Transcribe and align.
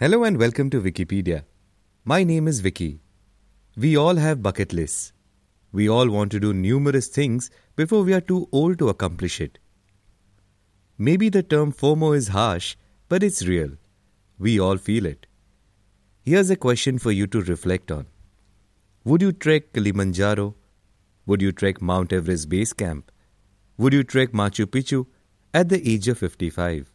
Hello 0.00 0.24
and 0.24 0.38
welcome 0.38 0.70
to 0.70 0.80
Vickypedia. 0.80 1.42
My 2.06 2.24
name 2.24 2.48
is 2.48 2.60
Vicky. 2.60 3.02
We 3.76 3.98
all 3.98 4.14
have 4.16 4.42
bucket 4.42 4.72
lists. 4.72 5.12
We 5.72 5.90
all 5.90 6.08
want 6.08 6.32
to 6.32 6.40
do 6.40 6.54
numerous 6.54 7.08
things 7.08 7.50
before 7.76 8.02
we 8.02 8.14
are 8.14 8.22
too 8.22 8.48
old 8.50 8.78
to 8.78 8.88
accomplish 8.88 9.42
it. 9.42 9.58
Maybe 10.96 11.28
the 11.28 11.42
term 11.42 11.70
FOMO 11.70 12.16
is 12.16 12.28
harsh, 12.28 12.76
but 13.10 13.22
it's 13.22 13.46
real. 13.46 13.72
We 14.38 14.58
all 14.58 14.78
feel 14.78 15.04
it. 15.04 15.26
Here's 16.22 16.48
a 16.48 16.56
question 16.56 16.98
for 16.98 17.12
you 17.12 17.26
to 17.26 17.42
reflect 17.42 17.92
on 17.92 18.06
Would 19.04 19.20
you 19.20 19.32
trek 19.32 19.74
Kilimanjaro? 19.74 20.54
Would 21.26 21.42
you 21.42 21.52
trek 21.52 21.82
Mount 21.82 22.14
Everest 22.14 22.48
Base 22.48 22.72
Camp? 22.72 23.12
Would 23.76 23.92
you 23.92 24.02
trek 24.02 24.32
Machu 24.32 24.64
Picchu 24.64 25.04
at 25.52 25.68
the 25.68 25.86
age 25.86 26.08
of 26.08 26.16
55? 26.16 26.90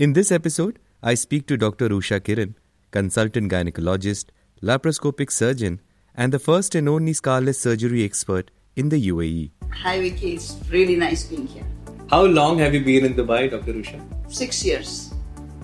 In 0.00 0.14
this 0.14 0.32
episode, 0.32 0.80
I 1.03 1.13
speak 1.15 1.47
to 1.47 1.57
Dr. 1.57 1.89
Usha 1.89 2.19
Kiran, 2.19 2.53
consultant 2.91 3.51
gynecologist, 3.51 4.25
laparoscopic 4.61 5.31
surgeon, 5.31 5.81
and 6.15 6.31
the 6.31 6.39
first 6.39 6.75
and 6.75 6.89
only 6.89 7.13
scarless 7.13 7.55
surgery 7.59 8.03
expert 8.03 8.51
in 8.75 8.89
the 8.89 9.09
UAE. 9.09 9.51
Hi 9.83 9.99
Vicky, 9.99 10.33
it's 10.35 10.55
really 10.69 10.95
nice 10.95 11.23
being 11.23 11.47
here. 11.47 11.65
How 12.09 12.23
long 12.25 12.59
have 12.59 12.73
you 12.73 12.83
been 12.83 13.05
in 13.05 13.15
Dubai, 13.15 13.49
Dr. 13.51 13.73
Usha? 13.73 13.99
Six 14.31 14.63
years. 14.65 15.13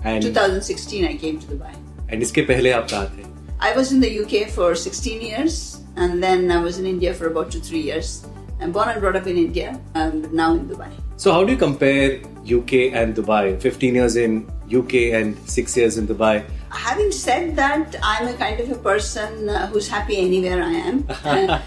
And 0.04 0.22
2016 0.22 1.04
I 1.04 1.16
came 1.16 1.38
to 1.40 1.46
Dubai. 1.46 1.74
and 2.08 2.22
इसके 2.22 2.42
पहले 2.46 2.70
आप 2.72 2.88
कहाँ 2.90 3.06
थे? 3.16 3.24
I 3.60 3.74
was 3.76 3.92
in 3.92 4.00
the 4.00 4.10
UK 4.22 4.48
for 4.50 4.74
16 4.74 5.22
years 5.22 5.80
and 5.96 6.22
then 6.22 6.50
I 6.50 6.60
was 6.62 6.78
in 6.78 6.86
India 6.86 7.14
for 7.14 7.26
about 7.28 7.50
two, 7.52 7.60
three 7.60 7.80
years. 7.80 8.26
I'm 8.60 8.72
born 8.72 8.88
and 8.88 9.00
brought 9.00 9.16
up 9.16 9.26
in 9.26 9.36
India, 9.36 9.80
um, 9.94 10.20
but 10.22 10.32
now 10.32 10.52
in 10.54 10.68
Dubai. 10.68 10.90
So 11.17 11.33
how 11.33 11.43
do 11.43 11.51
you 11.51 11.57
compare 11.57 12.21
UK 12.45 12.93
and 12.93 13.15
Dubai? 13.15 13.59
15 13.59 13.95
years 13.95 14.15
in 14.15 14.45
UK 14.71 15.17
and 15.17 15.35
6 15.49 15.75
years 15.77 15.97
in 15.97 16.07
Dubai. 16.07 16.45
Having 16.69 17.11
said 17.11 17.55
that, 17.55 17.95
I'm 18.03 18.27
a 18.27 18.33
kind 18.33 18.59
of 18.59 18.69
a 18.69 18.75
person 18.75 19.49
uh, 19.49 19.65
who's 19.65 19.87
happy 19.87 20.17
anywhere 20.17 20.61
I 20.61 20.73
am. 20.73 21.07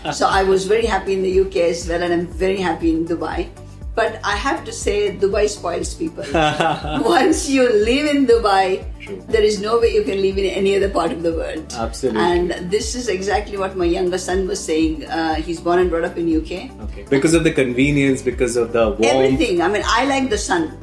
So 0.14 0.28
I 0.28 0.44
was 0.44 0.66
very 0.66 0.86
happy 0.86 1.14
in 1.14 1.22
the 1.22 1.40
UK 1.40 1.56
as 1.74 1.88
well, 1.88 2.00
and 2.00 2.12
I'm 2.12 2.28
very 2.28 2.58
happy 2.58 2.94
in 2.94 3.04
Dubai. 3.06 3.48
But 3.94 4.20
I 4.24 4.36
have 4.36 4.64
to 4.64 4.72
say, 4.72 5.16
Dubai 5.16 5.48
spoils 5.48 5.94
people. 5.94 6.24
Once 7.04 7.48
you 7.50 7.68
live 7.68 8.14
in 8.14 8.26
Dubai, 8.26 8.84
True. 9.00 9.22
there 9.28 9.42
is 9.42 9.60
no 9.60 9.80
way 9.80 9.92
you 9.92 10.04
can 10.04 10.22
live 10.22 10.38
in 10.38 10.44
any 10.44 10.76
other 10.76 10.88
part 10.88 11.10
of 11.10 11.22
the 11.22 11.32
world. 11.32 11.74
Absolutely. 11.76 12.20
And 12.20 12.70
this 12.70 12.94
is 12.94 13.08
exactly 13.08 13.56
what 13.56 13.76
my 13.76 13.84
younger 13.84 14.18
son 14.18 14.46
was 14.46 14.62
saying. 14.64 15.04
Uh, 15.06 15.34
he's 15.34 15.60
born 15.60 15.80
and 15.80 15.90
brought 15.90 16.04
up 16.04 16.16
in 16.16 16.30
UK. 16.34 16.70
Okay. 16.82 17.04
Because 17.10 17.34
of 17.34 17.42
the 17.42 17.50
convenience, 17.50 18.22
because 18.22 18.56
of 18.56 18.72
the 18.72 18.90
warmth. 18.90 19.04
Everything. 19.04 19.60
I 19.60 19.68
mean, 19.68 19.82
I 19.84 20.04
like 20.04 20.30
the 20.30 20.38
sun. 20.38 20.78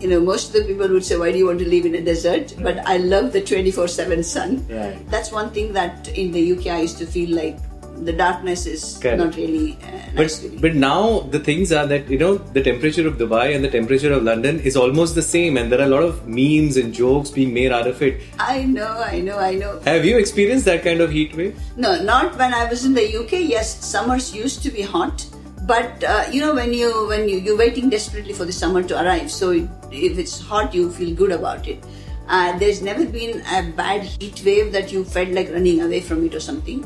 You 0.00 0.08
know, 0.08 0.20
most 0.20 0.48
of 0.48 0.52
the 0.54 0.64
people 0.64 0.88
would 0.88 1.04
say, 1.04 1.16
"Why 1.16 1.32
do 1.32 1.38
you 1.38 1.46
want 1.46 1.58
to 1.60 1.68
live 1.68 1.86
in 1.86 1.94
a 1.94 2.02
desert?" 2.02 2.54
But 2.60 2.80
I 2.86 2.98
love 2.98 3.32
the 3.32 3.40
twenty-four-seven 3.40 4.22
sun. 4.24 4.66
Right. 4.68 4.98
That's 5.10 5.32
one 5.32 5.50
thing 5.50 5.72
that 5.72 6.08
in 6.08 6.32
the 6.32 6.52
UK 6.52 6.66
I 6.66 6.80
used 6.82 6.98
to 6.98 7.06
feel 7.06 7.34
like 7.34 7.56
the 8.04 8.12
darkness 8.12 8.66
is 8.66 8.98
Correct. 9.00 9.18
not 9.18 9.36
really 9.36 9.78
uh, 9.82 10.12
nice 10.14 10.40
But, 10.40 10.60
but 10.60 10.74
now 10.74 11.20
the 11.20 11.40
things 11.40 11.72
are 11.72 11.86
that 11.86 12.08
you 12.08 12.18
know 12.18 12.36
the 12.36 12.62
temperature 12.62 13.06
of 13.08 13.16
Dubai 13.16 13.54
and 13.54 13.64
the 13.64 13.70
temperature 13.70 14.12
of 14.12 14.22
London 14.22 14.60
is 14.60 14.76
almost 14.76 15.14
the 15.14 15.22
same, 15.22 15.56
and 15.56 15.70
there 15.72 15.80
are 15.80 15.84
a 15.84 15.88
lot 15.88 16.02
of 16.02 16.26
memes 16.26 16.76
and 16.76 16.92
jokes 16.92 17.30
being 17.30 17.52
made 17.54 17.72
out 17.72 17.86
of 17.86 18.02
it. 18.02 18.20
I 18.38 18.64
know, 18.64 19.02
I 19.06 19.20
know, 19.20 19.38
I 19.38 19.54
know. 19.54 19.80
Have 19.84 20.04
you 20.04 20.18
experienced 20.18 20.64
that 20.66 20.82
kind 20.82 21.00
of 21.00 21.10
heat 21.10 21.34
wave? 21.36 21.58
No, 21.76 22.02
not 22.02 22.36
when 22.38 22.54
I 22.54 22.64
was 22.68 22.84
in 22.84 22.94
the 22.94 23.06
UK. 23.16 23.32
Yes, 23.56 23.84
summers 23.84 24.34
used 24.34 24.62
to 24.62 24.70
be 24.70 24.82
hot, 24.82 25.26
but 25.62 26.04
uh, 26.04 26.24
you 26.30 26.40
know 26.40 26.54
when 26.54 26.72
you 26.72 27.06
when 27.08 27.28
you 27.28 27.38
you're 27.38 27.58
waiting 27.58 27.88
desperately 27.90 28.32
for 28.32 28.44
the 28.44 28.52
summer 28.52 28.82
to 28.82 29.00
arrive. 29.02 29.30
So 29.30 29.50
it, 29.50 29.68
if 29.90 30.18
it's 30.18 30.40
hot, 30.40 30.74
you 30.74 30.90
feel 30.90 31.14
good 31.14 31.32
about 31.32 31.66
it. 31.66 31.82
Uh, 32.28 32.58
there's 32.58 32.82
never 32.82 33.06
been 33.06 33.40
a 33.52 33.70
bad 33.70 34.02
heat 34.02 34.42
wave 34.44 34.72
that 34.72 34.90
you 34.92 35.04
felt 35.04 35.28
like 35.28 35.50
running 35.50 35.80
away 35.80 36.00
from 36.00 36.24
it 36.26 36.34
or 36.34 36.40
something. 36.40 36.84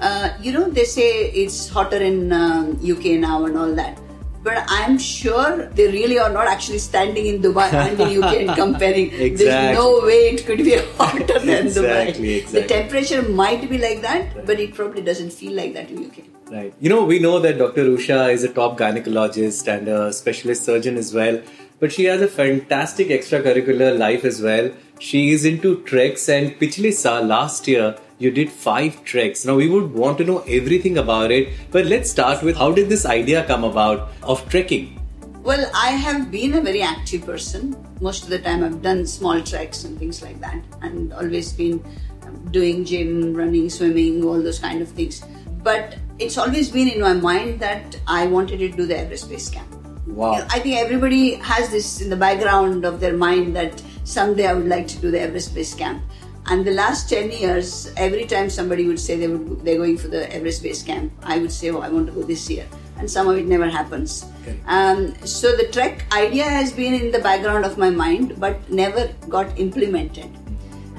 Uh, 0.00 0.30
you 0.40 0.52
know, 0.52 0.68
they 0.70 0.84
say 0.84 1.30
it's 1.30 1.68
hotter 1.68 1.96
in 1.98 2.32
um, 2.32 2.78
UK 2.82 3.18
now 3.20 3.44
and 3.44 3.56
all 3.56 3.74
that. 3.74 3.98
But 4.42 4.64
I'm 4.68 4.96
sure 4.96 5.66
they 5.66 5.88
really 5.88 6.18
are 6.18 6.30
not 6.30 6.46
actually 6.46 6.78
standing 6.78 7.26
in 7.26 7.42
Dubai 7.42 7.70
and 7.80 8.00
in 8.00 8.22
UK 8.22 8.36
and 8.36 8.56
comparing. 8.56 9.10
There's 9.10 9.76
no 9.76 10.00
way 10.02 10.30
it 10.30 10.46
could 10.46 10.58
be 10.58 10.76
hotter 10.98 11.38
than 11.38 11.66
Exactly, 11.66 11.82
Dubai. 11.82 12.38
exactly. 12.38 12.60
The 12.60 12.66
temperature 12.66 13.22
might 13.22 13.68
be 13.68 13.76
like 13.76 14.00
that, 14.00 14.46
but 14.46 14.58
it 14.58 14.74
probably 14.74 15.02
doesn't 15.02 15.34
feel 15.34 15.52
like 15.52 15.74
that 15.74 15.90
in 15.90 16.06
UK. 16.06 16.24
Right. 16.50 16.72
You 16.80 16.88
know, 16.88 17.04
we 17.04 17.18
know 17.18 17.38
that 17.38 17.58
Dr. 17.58 17.84
Usha 17.84 18.32
is 18.32 18.42
a 18.42 18.48
top 18.48 18.78
gynecologist 18.78 19.68
and 19.68 19.86
a 19.88 20.12
specialist 20.12 20.64
surgeon 20.64 20.96
as 20.96 21.12
well, 21.12 21.42
but 21.78 21.92
she 21.92 22.04
has 22.04 22.22
a 22.22 22.26
fantastic 22.26 23.08
extracurricular 23.08 23.96
life 23.96 24.24
as 24.24 24.40
well. 24.40 24.70
She 24.98 25.30
is 25.30 25.44
into 25.44 25.82
treks, 25.82 26.28
and 26.30 26.58
Pichle 26.58 26.92
Saal 26.92 27.24
last 27.24 27.68
year 27.68 27.96
you 28.20 28.30
did 28.30 28.50
five 28.50 29.02
treks. 29.02 29.44
Now 29.46 29.56
we 29.56 29.68
would 29.68 29.92
want 29.92 30.18
to 30.18 30.24
know 30.24 30.40
everything 30.40 30.98
about 30.98 31.30
it, 31.32 31.48
but 31.72 31.86
let's 31.86 32.10
start 32.10 32.42
with 32.42 32.56
how 32.56 32.70
did 32.70 32.88
this 32.88 33.06
idea 33.06 33.44
come 33.44 33.64
about 33.64 34.10
of 34.22 34.46
trekking? 34.48 35.00
Well, 35.42 35.70
I 35.74 35.92
have 35.92 36.30
been 36.30 36.52
a 36.54 36.60
very 36.60 36.82
active 36.82 37.24
person. 37.24 37.74
Most 38.02 38.24
of 38.24 38.28
the 38.28 38.38
time, 38.38 38.62
I've 38.62 38.82
done 38.82 39.06
small 39.06 39.40
treks 39.40 39.84
and 39.84 39.98
things 39.98 40.22
like 40.22 40.38
that, 40.40 40.62
and 40.82 41.14
always 41.14 41.50
been 41.54 41.82
um, 42.22 42.36
doing 42.52 42.84
gym, 42.84 43.32
running, 43.34 43.70
swimming, 43.70 44.22
all 44.22 44.40
those 44.42 44.58
kind 44.58 44.82
of 44.82 44.88
things. 44.90 45.24
But 45.62 45.96
it's 46.18 46.36
always 46.36 46.68
been 46.68 46.88
in 46.88 47.00
my 47.00 47.14
mind 47.14 47.58
that 47.60 47.98
I 48.06 48.26
wanted 48.26 48.58
to 48.58 48.68
do 48.68 48.84
the 48.84 48.98
Everest 48.98 49.30
Base 49.30 49.48
Camp. 49.48 49.74
Wow. 50.06 50.32
You 50.32 50.38
know, 50.40 50.46
I 50.50 50.58
think 50.58 50.76
everybody 50.76 51.36
has 51.36 51.70
this 51.70 52.02
in 52.02 52.10
the 52.10 52.16
background 52.16 52.84
of 52.84 53.00
their 53.00 53.16
mind 53.16 53.56
that 53.56 53.82
someday 54.04 54.46
I 54.46 54.52
would 54.52 54.68
like 54.68 54.88
to 54.88 54.98
do 54.98 55.10
the 55.10 55.20
Everest 55.20 55.54
Base 55.54 55.74
Camp. 55.74 56.02
And 56.50 56.66
the 56.66 56.72
last 56.72 57.08
10 57.08 57.30
years, 57.30 57.92
every 57.96 58.26
time 58.26 58.50
somebody 58.50 58.88
would 58.88 58.98
say 58.98 59.16
they 59.16 59.28
would, 59.28 59.64
they're 59.64 59.76
going 59.76 59.96
for 59.96 60.08
the 60.08 60.30
Everest 60.34 60.64
Base 60.64 60.82
Camp, 60.82 61.12
I 61.22 61.38
would 61.38 61.52
say, 61.52 61.70
oh, 61.70 61.78
I 61.78 61.88
want 61.88 62.08
to 62.08 62.12
go 62.12 62.22
this 62.24 62.50
year. 62.50 62.66
And 62.98 63.08
somehow 63.08 63.34
it 63.34 63.46
never 63.46 63.68
happens. 63.68 64.26
Okay. 64.42 64.58
Um, 64.66 65.14
so 65.24 65.54
the 65.54 65.68
trek 65.68 66.04
idea 66.12 66.42
has 66.42 66.72
been 66.72 66.92
in 66.92 67.12
the 67.12 67.20
background 67.20 67.64
of 67.64 67.78
my 67.78 67.88
mind, 67.88 68.40
but 68.40 68.68
never 68.68 69.12
got 69.28 69.56
implemented. 69.60 70.28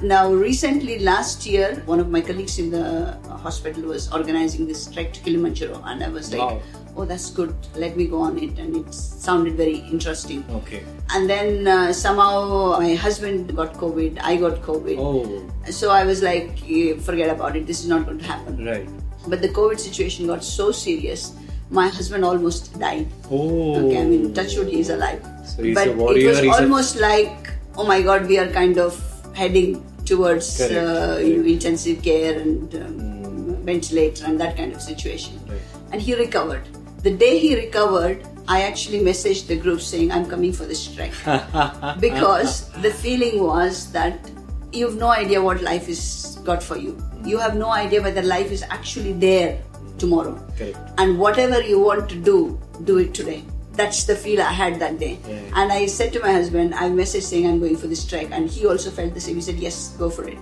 Now, 0.02 0.32
recently, 0.32 0.98
last 1.00 1.44
year, 1.44 1.82
one 1.84 2.00
of 2.00 2.08
my 2.08 2.22
colleagues 2.22 2.58
in 2.58 2.70
the 2.70 3.12
hospital 3.28 3.84
was 3.84 4.10
organizing 4.10 4.66
this 4.66 4.90
trek 4.90 5.12
to 5.12 5.20
Kilimanjaro, 5.20 5.82
and 5.84 6.02
I 6.02 6.08
was 6.08 6.32
like, 6.32 6.40
Wow. 6.40 6.62
"Oh, 6.96 7.04
that's 7.04 7.30
good. 7.30 7.54
Let 7.76 7.96
me 7.96 8.06
go 8.06 8.20
on 8.20 8.38
it." 8.38 8.58
And 8.58 8.76
it 8.76 8.92
sounded 8.94 9.54
very 9.54 9.76
interesting. 9.96 10.44
Okay. 10.60 10.82
And 11.14 11.28
then 11.28 11.66
uh, 11.68 11.92
somehow 11.92 12.78
my 12.78 12.94
husband 12.94 13.54
got 13.56 13.74
COVID, 13.74 14.18
I 14.22 14.36
got 14.36 14.62
COVID. 14.62 14.98
Oh, 14.98 15.70
So 15.70 15.90
I 15.90 16.04
was 16.04 16.22
like, 16.22 16.62
"Eh, 16.68 16.94
"Forget 17.10 17.30
about 17.36 17.56
it. 17.56 17.66
This 17.66 17.80
is 17.80 17.88
not 17.94 18.04
going 18.06 18.18
to 18.18 18.24
happen." 18.34 18.64
right. 18.72 18.88
But 19.28 19.40
the 19.40 19.48
COVID 19.60 19.78
situation 19.78 20.26
got 20.26 20.42
so 20.42 20.72
serious, 20.72 21.32
my 21.70 21.86
husband 21.88 22.24
almost 22.24 22.72
died. 22.80 23.06
Oh. 23.30 23.76
Okay, 23.82 24.00
I 24.00 24.04
mean, 24.04 24.34
touchwood, 24.34 24.68
he 24.68 24.80
is 24.80 24.90
alive. 24.90 25.22
So 25.46 25.62
he's 25.62 25.74
but 25.76 25.88
a 25.88 25.92
warrior, 25.92 26.24
it 26.24 26.28
was 26.30 26.38
he's 26.40 26.56
a- 26.56 26.62
almost 26.62 26.96
like, 26.96 27.50
oh 27.76 27.86
my 27.86 28.02
God, 28.02 28.26
we 28.26 28.38
are 28.38 28.48
kind 28.48 28.78
of 28.78 28.98
heading 29.34 29.80
towards 30.04 30.58
Correct, 30.58 30.74
uh, 30.74 31.18
you 31.22 31.36
know, 31.38 31.46
intensive 31.54 32.02
care 32.02 32.38
and 32.40 32.74
um, 32.74 33.56
ventilator 33.64 34.24
and 34.26 34.40
that 34.40 34.56
kind 34.56 34.72
of 34.74 34.82
situation. 34.82 35.38
Right. 35.48 35.60
And 35.92 36.02
he 36.02 36.14
recovered. 36.16 36.66
The 37.02 37.10
day 37.10 37.38
he 37.38 37.56
recovered, 37.56 38.26
I 38.46 38.62
actually 38.62 39.00
messaged 39.00 39.48
the 39.48 39.56
group 39.56 39.80
saying, 39.80 40.12
I'm 40.12 40.26
coming 40.26 40.52
for 40.52 40.64
the 40.64 40.74
strike. 40.74 41.12
because 42.00 42.70
the 42.80 42.90
feeling 42.92 43.42
was 43.42 43.90
that 43.92 44.30
you 44.72 44.86
have 44.88 44.96
no 44.96 45.08
idea 45.08 45.42
what 45.42 45.62
life 45.62 45.88
is 45.88 46.38
got 46.44 46.62
for 46.62 46.76
you. 46.76 46.96
You 47.24 47.38
have 47.38 47.56
no 47.56 47.70
idea 47.70 48.02
whether 48.02 48.22
life 48.22 48.52
is 48.52 48.62
actually 48.70 49.12
there 49.14 49.60
tomorrow. 49.98 50.38
Correct. 50.56 50.78
And 50.98 51.18
whatever 51.18 51.60
you 51.60 51.80
want 51.80 52.08
to 52.10 52.16
do, 52.16 52.60
do 52.84 52.98
it 52.98 53.14
today. 53.14 53.44
That's 53.72 54.04
the 54.04 54.14
feel 54.14 54.40
I 54.40 54.52
had 54.52 54.78
that 54.80 54.98
day. 54.98 55.18
Yeah. 55.26 55.40
And 55.56 55.72
I 55.72 55.86
said 55.86 56.12
to 56.12 56.20
my 56.20 56.32
husband, 56.32 56.74
I 56.74 56.90
messaged 56.90 57.22
saying 57.22 57.46
I'm 57.46 57.58
going 57.58 57.76
for 57.76 57.86
the 57.86 57.96
strike. 57.96 58.30
and 58.30 58.48
he 58.48 58.66
also 58.66 58.90
felt 58.90 59.14
the 59.14 59.20
same. 59.20 59.36
He 59.36 59.40
said, 59.40 59.56
Yes, 59.56 59.96
go 59.98 60.10
for 60.10 60.28
it. 60.28 60.38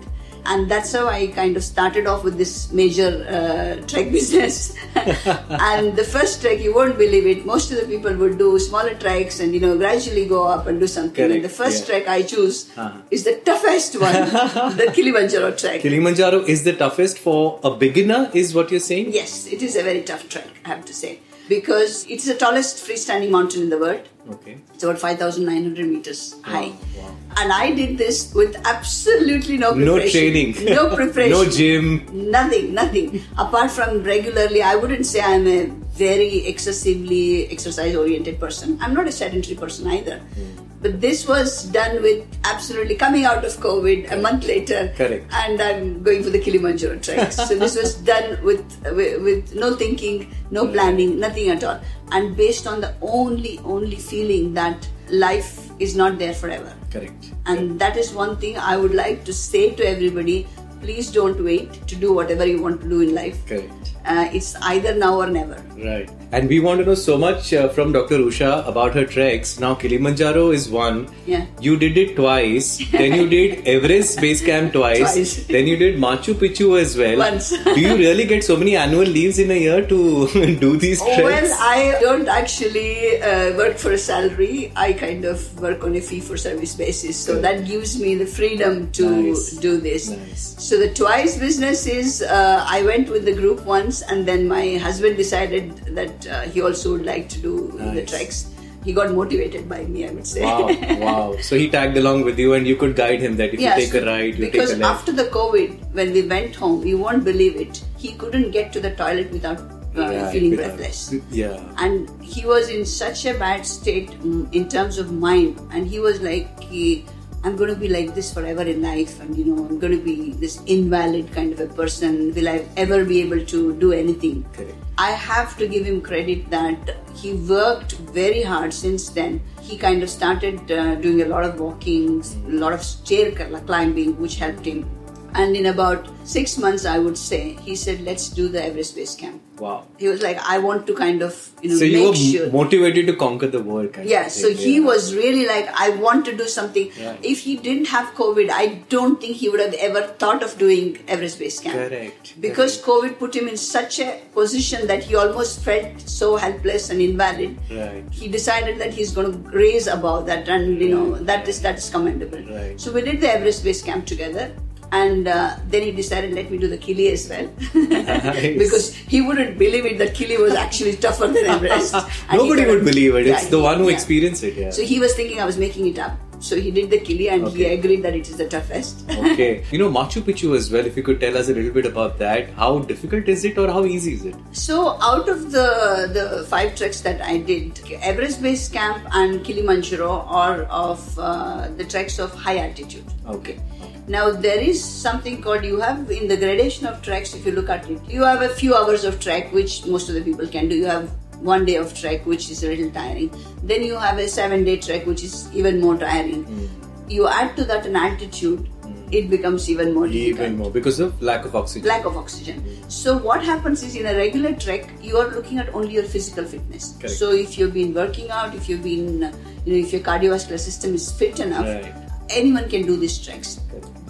And 0.46 0.70
that's 0.70 0.92
how 0.92 1.06
I 1.08 1.28
kind 1.28 1.56
of 1.56 1.62
started 1.64 2.06
off 2.06 2.24
with 2.24 2.36
this 2.38 2.72
major 2.72 3.10
uh, 3.28 3.86
trek 3.86 4.10
business. 4.18 4.74
and 4.94 5.96
the 5.96 6.04
first 6.04 6.40
trek, 6.40 6.60
you 6.60 6.74
won't 6.74 6.98
believe 6.98 7.26
it, 7.26 7.46
most 7.46 7.70
of 7.72 7.78
the 7.80 7.86
people 7.86 8.14
would 8.16 8.38
do 8.38 8.58
smaller 8.58 8.94
treks 8.94 9.40
and 9.40 9.54
you 9.54 9.60
know 9.60 9.76
gradually 9.76 10.26
go 10.26 10.44
up 10.46 10.66
and 10.66 10.80
do 10.80 10.86
something. 10.86 11.30
And 11.30 11.44
the 11.44 11.48
first 11.48 11.88
yeah. 11.88 12.00
trek 12.00 12.08
I 12.08 12.22
choose 12.22 12.70
Uh-huh. 12.76 13.00
is 13.10 13.24
the 13.24 13.36
toughest 13.44 14.00
one, 14.00 14.12
the 14.76 14.90
Kilimanjaro 14.94 15.52
trek. 15.52 15.80
Kilimanjaro 15.82 16.40
is 16.44 16.64
the 16.64 16.72
toughest 16.74 17.18
for 17.18 17.60
a 17.62 17.70
beginner, 17.70 18.30
is 18.34 18.54
what 18.54 18.70
you're 18.70 18.80
saying? 18.80 19.12
Yes, 19.12 19.46
it 19.46 19.62
is 19.62 19.76
a 19.76 19.82
very 19.82 20.02
tough 20.02 20.28
trek, 20.28 20.46
I 20.64 20.68
have 20.68 20.84
to 20.86 20.94
say, 20.94 21.20
because 21.50 22.06
it's 22.08 22.26
the 22.26 22.34
tallest 22.34 22.76
freestanding 22.86 23.30
mountain 23.30 23.62
in 23.62 23.70
the 23.70 23.78
world. 23.78 24.08
Okay. 24.30 24.58
It's 24.72 24.84
about 24.84 25.00
5,900 25.00 25.86
meters 25.86 26.36
high. 26.44 26.68
wow. 26.96 27.16
And 27.38 27.52
I 27.52 27.72
did 27.72 27.98
this 27.98 28.32
with 28.34 28.54
absolutely 28.64 29.58
no 29.58 29.72
preparation. 29.74 29.84
No 29.84 30.10
training. 30.10 30.64
No 30.76 30.94
preparation. 31.00 31.32
no 31.32 31.44
gym. 31.50 32.30
Nothing, 32.30 32.72
nothing. 32.72 33.24
Apart 33.36 33.72
from 33.72 34.04
regularly, 34.04 34.62
I 34.62 34.76
wouldn't 34.76 35.06
say 35.06 35.20
I'm 35.20 35.46
a 35.48 35.66
very 36.00 36.46
excessively 36.46 37.50
exercise 37.50 37.94
oriented 37.94 38.40
person. 38.40 38.78
I'm 38.80 38.94
not 38.94 39.06
a 39.06 39.12
sedentary 39.12 39.56
person 39.56 39.86
either. 39.86 40.18
Hmm. 40.18 40.66
But 40.82 41.00
this 41.00 41.28
was 41.28 41.64
done 41.64 42.00
with 42.02 42.24
absolutely 42.44 42.94
coming 42.94 43.26
out 43.30 43.44
of 43.44 43.52
COVID 43.64 44.12
a 44.12 44.16
month 44.16 44.46
later. 44.46 44.94
Correct. 44.96 45.30
And 45.40 45.60
I'm 45.60 46.02
going 46.02 46.22
for 46.22 46.30
the 46.30 46.40
Kilimanjaro 46.40 47.00
trek. 47.00 47.32
so 47.32 47.58
this 47.64 47.76
was 47.76 47.94
done 48.12 48.42
with, 48.42 48.64
with 49.00 49.22
with 49.26 49.54
no 49.54 49.74
thinking, 49.82 50.32
no 50.50 50.66
planning, 50.76 51.20
nothing 51.20 51.50
at 51.50 51.62
all. 51.64 51.78
And 52.12 52.34
based 52.34 52.66
on 52.66 52.80
the 52.80 52.94
only 53.02 53.58
only 53.74 53.96
feeling 53.96 54.54
that 54.54 54.88
life 55.10 55.52
is 55.78 55.94
not 55.96 56.18
there 56.18 56.32
forever. 56.32 56.74
Correct. 56.90 57.30
And 57.44 57.78
that 57.78 57.98
is 57.98 58.14
one 58.14 58.36
thing 58.38 58.56
I 58.72 58.78
would 58.78 58.94
like 58.94 59.24
to 59.30 59.36
say 59.42 59.70
to 59.82 59.86
everybody. 59.86 60.46
Please 60.80 61.12
don't 61.12 61.44
wait 61.44 61.74
to 61.88 61.94
do 61.94 62.14
whatever 62.18 62.46
you 62.46 62.62
want 62.62 62.80
to 62.80 62.88
do 62.88 63.02
in 63.02 63.14
life. 63.14 63.46
Correct. 63.46 63.94
Uh, 64.04 64.28
it's 64.32 64.54
either 64.62 64.94
now 64.94 65.16
or 65.20 65.26
never. 65.28 65.62
Right. 65.84 66.10
And 66.32 66.48
we 66.48 66.60
want 66.60 66.78
to 66.80 66.86
know 66.86 66.94
so 66.94 67.18
much 67.18 67.52
uh, 67.52 67.68
from 67.70 67.92
Dr. 67.92 68.18
Usha 68.18 68.66
about 68.68 68.94
her 68.94 69.04
treks. 69.04 69.58
Now, 69.58 69.74
Kilimanjaro 69.74 70.50
is 70.52 70.68
one. 70.70 71.08
Yeah. 71.26 71.46
You 71.60 71.76
did 71.76 71.96
it 71.98 72.14
twice. 72.14 72.78
then 72.92 73.14
you 73.14 73.28
did 73.28 73.66
Everest 73.74 74.20
Base 74.20 74.40
Camp 74.44 74.72
twice. 74.72 75.00
Twice. 75.14 75.46
Then 75.48 75.66
you 75.66 75.76
did 75.76 75.96
Machu 75.98 76.34
Picchu 76.34 76.80
as 76.80 76.96
well. 76.96 77.18
Once. 77.18 77.50
do 77.64 77.80
you 77.80 77.96
really 77.96 78.26
get 78.26 78.44
so 78.44 78.56
many 78.56 78.76
annual 78.76 79.02
leaves 79.16 79.40
in 79.40 79.50
a 79.50 79.58
year 79.58 79.84
to 79.86 80.28
do 80.66 80.76
these 80.76 81.02
treks? 81.02 81.22
Well, 81.22 81.56
I 81.60 81.98
don't 82.00 82.28
actually 82.28 83.20
uh, 83.20 83.56
work 83.56 83.76
for 83.76 83.90
a 83.90 83.98
salary. 83.98 84.72
I 84.76 84.92
kind 84.92 85.24
of 85.24 85.60
work 85.60 85.82
on 85.82 85.96
a 85.96 86.00
fee 86.00 86.20
for 86.20 86.36
service 86.36 86.76
basis. 86.76 87.16
So 87.16 87.34
Good. 87.34 87.44
that 87.44 87.66
gives 87.66 87.98
me 88.00 88.14
the 88.14 88.26
freedom 88.26 88.92
to 88.92 89.10
Nice. 89.10 89.50
do 89.56 89.78
this. 89.78 90.10
Nice. 90.10 90.54
So 90.62 90.78
the 90.78 90.94
twice 90.94 91.36
business 91.38 91.86
is 91.88 92.22
uh, 92.22 92.64
I 92.68 92.82
went 92.84 93.08
with 93.08 93.24
the 93.24 93.34
group 93.34 93.64
once, 93.64 93.89
and 94.02 94.26
then 94.26 94.46
my 94.48 94.76
husband 94.86 95.16
decided 95.16 95.76
that 96.00 96.26
uh, 96.26 96.40
he 96.42 96.62
also 96.62 96.92
would 96.92 97.04
like 97.04 97.28
to 97.30 97.38
do 97.40 97.54
the 97.94 98.04
treks. 98.06 98.46
He 98.84 98.92
got 98.94 99.10
motivated 99.16 99.68
by 99.68 99.80
me, 99.84 100.06
I 100.08 100.10
would 100.12 100.26
say. 100.26 100.42
Wow, 100.42 100.68
wow. 101.06 101.36
So 101.48 101.56
he 101.62 101.68
tagged 101.68 101.98
along 101.98 102.22
with 102.28 102.38
you 102.38 102.54
and 102.54 102.66
you 102.66 102.76
could 102.76 102.94
guide 102.96 103.20
him 103.20 103.36
that 103.36 103.52
if 103.52 103.60
Yes, 103.60 103.78
you 103.80 103.86
take 103.92 104.02
a 104.02 104.06
ride, 104.06 104.38
you 104.38 104.46
because 104.46 104.70
take 104.70 104.78
a 104.78 104.80
left. 104.80 105.00
after 105.00 105.12
the 105.12 105.24
COVID, 105.34 105.92
when 105.98 106.12
we 106.14 106.22
went 106.22 106.54
home, 106.56 106.86
you 106.86 106.96
won't 106.96 107.22
believe 107.22 107.56
it. 107.66 107.82
He 107.98 108.12
couldn't 108.14 108.52
get 108.52 108.72
to 108.72 108.80
the 108.80 108.94
toilet 109.02 109.30
without 109.32 109.60
uh, 109.60 109.74
Right, 110.06 110.32
feeling 110.32 110.50
without- 110.56 110.76
breathless. 110.78 111.14
Yeah. 111.30 111.60
and 111.78 112.08
he 112.24 112.46
was 112.46 112.70
in 112.70 112.86
such 112.86 113.26
a 113.26 113.34
bad 113.44 113.66
state 113.66 114.10
mm, 114.22 114.48
in 114.54 114.66
terms 114.76 114.96
of 114.98 115.12
mind 115.12 115.60
and 115.72 115.86
he 115.86 115.98
was 115.98 116.22
like 116.22 116.48
he, 116.62 117.04
i'm 117.44 117.56
going 117.56 117.72
to 117.72 117.80
be 117.80 117.88
like 117.88 118.14
this 118.14 118.32
forever 118.32 118.62
in 118.62 118.82
life 118.82 119.18
and 119.20 119.36
you 119.36 119.44
know 119.44 119.64
i'm 119.64 119.78
going 119.78 119.96
to 119.96 120.04
be 120.04 120.32
this 120.32 120.60
invalid 120.66 121.32
kind 121.32 121.52
of 121.52 121.60
a 121.60 121.66
person. 121.74 122.34
Will 122.34 122.48
i 122.48 122.66
ever 122.76 123.04
be 123.04 123.20
able 123.22 123.44
to 123.46 123.74
do 123.74 123.92
anything? 123.92 124.44
Correct. 124.52 124.76
i 124.98 125.10
have 125.10 125.56
to 125.58 125.66
give 125.66 125.86
him 125.86 126.00
credit 126.02 126.50
that 126.50 126.96
he 127.16 127.32
worked 127.34 127.92
very 128.20 128.42
hard 128.42 128.72
since 128.72 129.08
then. 129.10 129.40
He 129.62 129.76
kind 129.78 130.02
of 130.02 130.10
started 130.10 130.70
uh, 130.70 130.96
doing 130.96 131.22
a 131.22 131.26
lot 131.26 131.44
of 131.44 131.60
walking 131.60 132.22
a 132.46 132.52
lot 132.64 132.72
of 132.72 132.82
stair 132.82 133.30
climbing 133.32 134.18
which 134.20 134.36
helped 134.36 134.64
him 134.66 134.88
and 135.34 135.56
in 135.56 135.66
about 135.66 136.08
six 136.24 136.56
months 136.58 136.84
i 136.84 136.98
would 136.98 137.16
say 137.18 137.54
he 137.68 137.76
said 137.76 138.00
let's 138.02 138.28
do 138.28 138.48
the 138.48 138.62
everest 138.64 138.94
base 138.94 139.14
camp 139.14 139.40
Wow. 139.60 139.86
he 139.98 140.08
was 140.08 140.22
like, 140.22 140.38
I 140.38 140.58
want 140.58 140.86
to 140.86 140.94
kind 140.94 141.22
of, 141.22 141.50
you 141.62 141.70
know, 141.70 141.76
So 141.76 141.84
make 141.84 141.92
you 141.92 142.08
were 142.08 142.14
sure. 142.16 142.50
motivated 142.50 143.06
to 143.08 143.16
conquer 143.16 143.46
the 143.46 143.62
world. 143.62 143.92
Kind 143.92 144.08
yeah, 144.08 144.28
so 144.28 144.52
he 144.52 144.76
yeah. 144.76 144.86
was 144.86 145.14
really 145.14 145.46
like, 145.46 145.68
I 145.78 145.90
want 145.90 146.24
to 146.26 146.36
do 146.36 146.48
something. 146.48 146.90
Right. 146.98 147.18
If 147.22 147.40
he 147.40 147.56
didn't 147.56 147.88
have 147.88 148.14
COVID, 148.14 148.50
I 148.50 148.66
don't 148.88 149.20
think 149.20 149.36
he 149.36 149.48
would 149.50 149.60
have 149.60 149.74
ever 149.74 150.02
thought 150.22 150.42
of 150.42 150.56
doing 150.58 150.98
Everest 151.06 151.38
Base 151.38 151.60
Camp. 151.60 151.76
Correct. 151.76 152.40
Because 152.40 152.80
COVID 152.82 153.18
put 153.18 153.36
him 153.36 153.48
in 153.48 153.56
such 153.58 154.00
a 154.00 154.22
position 154.32 154.86
that 154.86 155.04
he 155.04 155.14
almost 155.14 155.60
felt 155.60 156.00
so 156.08 156.36
helpless 156.36 156.88
and 156.90 157.00
invalid. 157.02 157.58
Right. 157.70 158.04
He 158.10 158.28
decided 158.28 158.78
that 158.80 158.94
he's 158.94 159.12
going 159.12 159.30
to 159.30 159.50
raise 159.50 159.86
above 159.86 160.26
that, 160.26 160.48
and 160.48 160.80
you 160.80 160.88
know 160.88 161.16
that 161.16 161.46
is 161.48 161.60
that 161.62 161.76
is 161.78 161.90
commendable. 161.90 162.40
Right. 162.42 162.80
So 162.80 162.92
we 162.92 163.02
did 163.02 163.20
the 163.20 163.30
Everest 163.30 163.62
Base 163.62 163.82
Camp 163.82 164.06
together. 164.06 164.52
And 164.92 165.28
uh, 165.28 165.56
then 165.68 165.82
he 165.82 165.92
decided, 165.92 166.32
let 166.34 166.50
me 166.50 166.58
do 166.58 166.66
the 166.66 166.76
Kili 166.78 167.12
as 167.12 167.28
well, 167.28 167.48
Nice. 167.74 168.58
because 168.58 168.94
he 168.94 169.20
wouldn't 169.20 169.56
believe 169.56 169.86
it 169.86 169.98
that 169.98 170.14
Kili 170.16 170.36
was 170.40 170.54
actually 170.54 170.96
tougher 170.96 171.28
than 171.28 171.44
Everest. 171.46 171.94
Nobody 172.32 172.66
would 172.66 172.84
believe 172.84 173.14
it. 173.14 173.26
It's 173.28 173.44
Yeah, 173.44 173.50
the 173.50 173.60
one 173.60 173.78
who 173.78 173.88
yeah. 173.88 173.94
experienced 173.94 174.42
it. 174.42 174.54
Yeah. 174.56 174.70
So 174.70 174.82
he 174.82 174.98
was 174.98 175.14
thinking 175.14 175.40
I 175.40 175.44
was 175.44 175.58
making 175.58 175.86
it 175.86 175.98
up. 175.98 176.18
So 176.40 176.56
he 176.56 176.70
did 176.70 176.90
the 176.90 176.98
Kili 176.98 177.30
and 177.30 177.46
he 177.48 177.64
agreed 177.66 178.02
that 178.02 178.14
it 178.14 178.28
is 178.28 178.36
the 178.36 178.48
toughest. 178.48 179.04
okay. 179.10 179.64
You 179.70 179.78
know 179.78 179.90
Machu 179.90 180.22
Picchu 180.22 180.56
as 180.56 180.70
well. 180.70 180.84
If 180.86 180.96
you 180.96 181.02
could 181.02 181.20
tell 181.20 181.36
us 181.36 181.48
a 181.48 181.54
little 181.54 181.72
bit 181.72 181.86
about 181.86 182.18
that, 182.18 182.50
how 182.50 182.78
difficult 182.80 183.28
is 183.28 183.44
it 183.44 183.58
or 183.58 183.68
how 183.68 183.84
easy 183.84 184.14
is 184.14 184.24
it? 184.24 184.34
So 184.52 184.98
out 185.00 185.28
of 185.28 185.52
the 185.52 185.66
the 186.12 186.46
five 186.46 186.74
treks 186.76 187.02
that 187.02 187.20
I 187.20 187.38
did, 187.38 187.80
Everest 188.00 188.42
Base 188.42 188.68
Camp 188.68 189.06
and 189.12 189.44
Kilimanjaro 189.44 190.10
are 190.42 190.62
of 190.64 191.18
uh, 191.18 191.68
the 191.76 191.84
treks 191.84 192.18
of 192.18 192.34
high 192.34 192.58
altitude. 192.58 193.04
Okay. 193.28 193.60
Now 194.08 194.30
there 194.30 194.58
is 194.58 194.82
something 194.82 195.40
called 195.42 195.64
you 195.64 195.78
have 195.80 196.10
in 196.10 196.26
the 196.26 196.36
gradation 196.36 196.86
of 196.86 197.00
treks. 197.02 197.34
If 197.34 197.46
you 197.46 197.52
look 197.52 197.68
at 197.68 197.88
it, 197.88 198.00
you 198.08 198.22
have 198.24 198.42
a 198.42 198.48
few 198.48 198.74
hours 198.74 199.04
of 199.04 199.20
trek, 199.20 199.52
which 199.52 199.84
most 199.86 200.08
of 200.08 200.14
the 200.16 200.22
people 200.22 200.48
can 200.48 200.68
do. 200.68 200.74
You 200.76 200.86
have 200.86 201.10
one 201.40 201.64
day 201.64 201.76
of 201.76 201.94
trek, 201.94 202.26
which 202.26 202.50
is 202.50 202.62
a 202.64 202.68
little 202.68 202.90
tiring. 202.90 203.30
Then 203.62 203.82
you 203.82 203.96
have 203.96 204.18
a 204.18 204.28
seven-day 204.28 204.78
trek, 204.78 205.06
which 205.06 205.24
is 205.24 205.50
even 205.54 205.80
more 205.80 205.96
tiring. 205.96 206.44
Mm. 206.44 206.68
You 207.08 207.28
add 207.28 207.56
to 207.56 207.64
that 207.64 207.86
an 207.86 207.96
altitude, 207.96 208.60
mm. 208.82 209.12
it 209.12 209.30
becomes 209.30 209.68
even 209.68 209.94
more 209.94 210.06
difficult. 210.06 210.40
Even 210.40 210.56
more 210.58 210.70
because 210.70 211.00
of 211.00 211.20
lack 211.20 211.44
of 211.44 211.56
oxygen. 211.56 211.88
lack 211.88 212.04
of 212.04 212.16
oxygen. 212.16 212.62
So 212.90 213.16
what 213.18 213.42
happens 213.42 213.82
is 213.82 213.96
in 213.96 214.06
a 214.06 214.14
regular 214.14 214.54
trek, 214.54 214.90
you 215.00 215.16
are 215.16 215.28
looking 215.28 215.58
at 215.58 215.74
only 215.74 215.94
your 215.94 216.04
physical 216.04 216.44
fitness. 216.44 216.96
Correct. 216.98 217.14
So 217.14 217.32
if 217.32 217.58
you've 217.58 217.74
been 217.74 217.94
working 217.94 218.30
out, 218.30 218.54
if 218.54 218.68
you've 218.68 218.82
been, 218.82 219.32
you 219.64 219.72
know, 219.72 219.86
if 219.86 219.92
your 219.92 220.02
cardiovascular 220.02 220.58
system 220.58 220.94
is 220.94 221.10
fit 221.10 221.40
enough, 221.40 221.66
Right. 221.66 221.94
anyone 222.28 222.68
can 222.68 222.86
do 222.86 222.96
these 222.96 223.18
treks. 223.18 223.60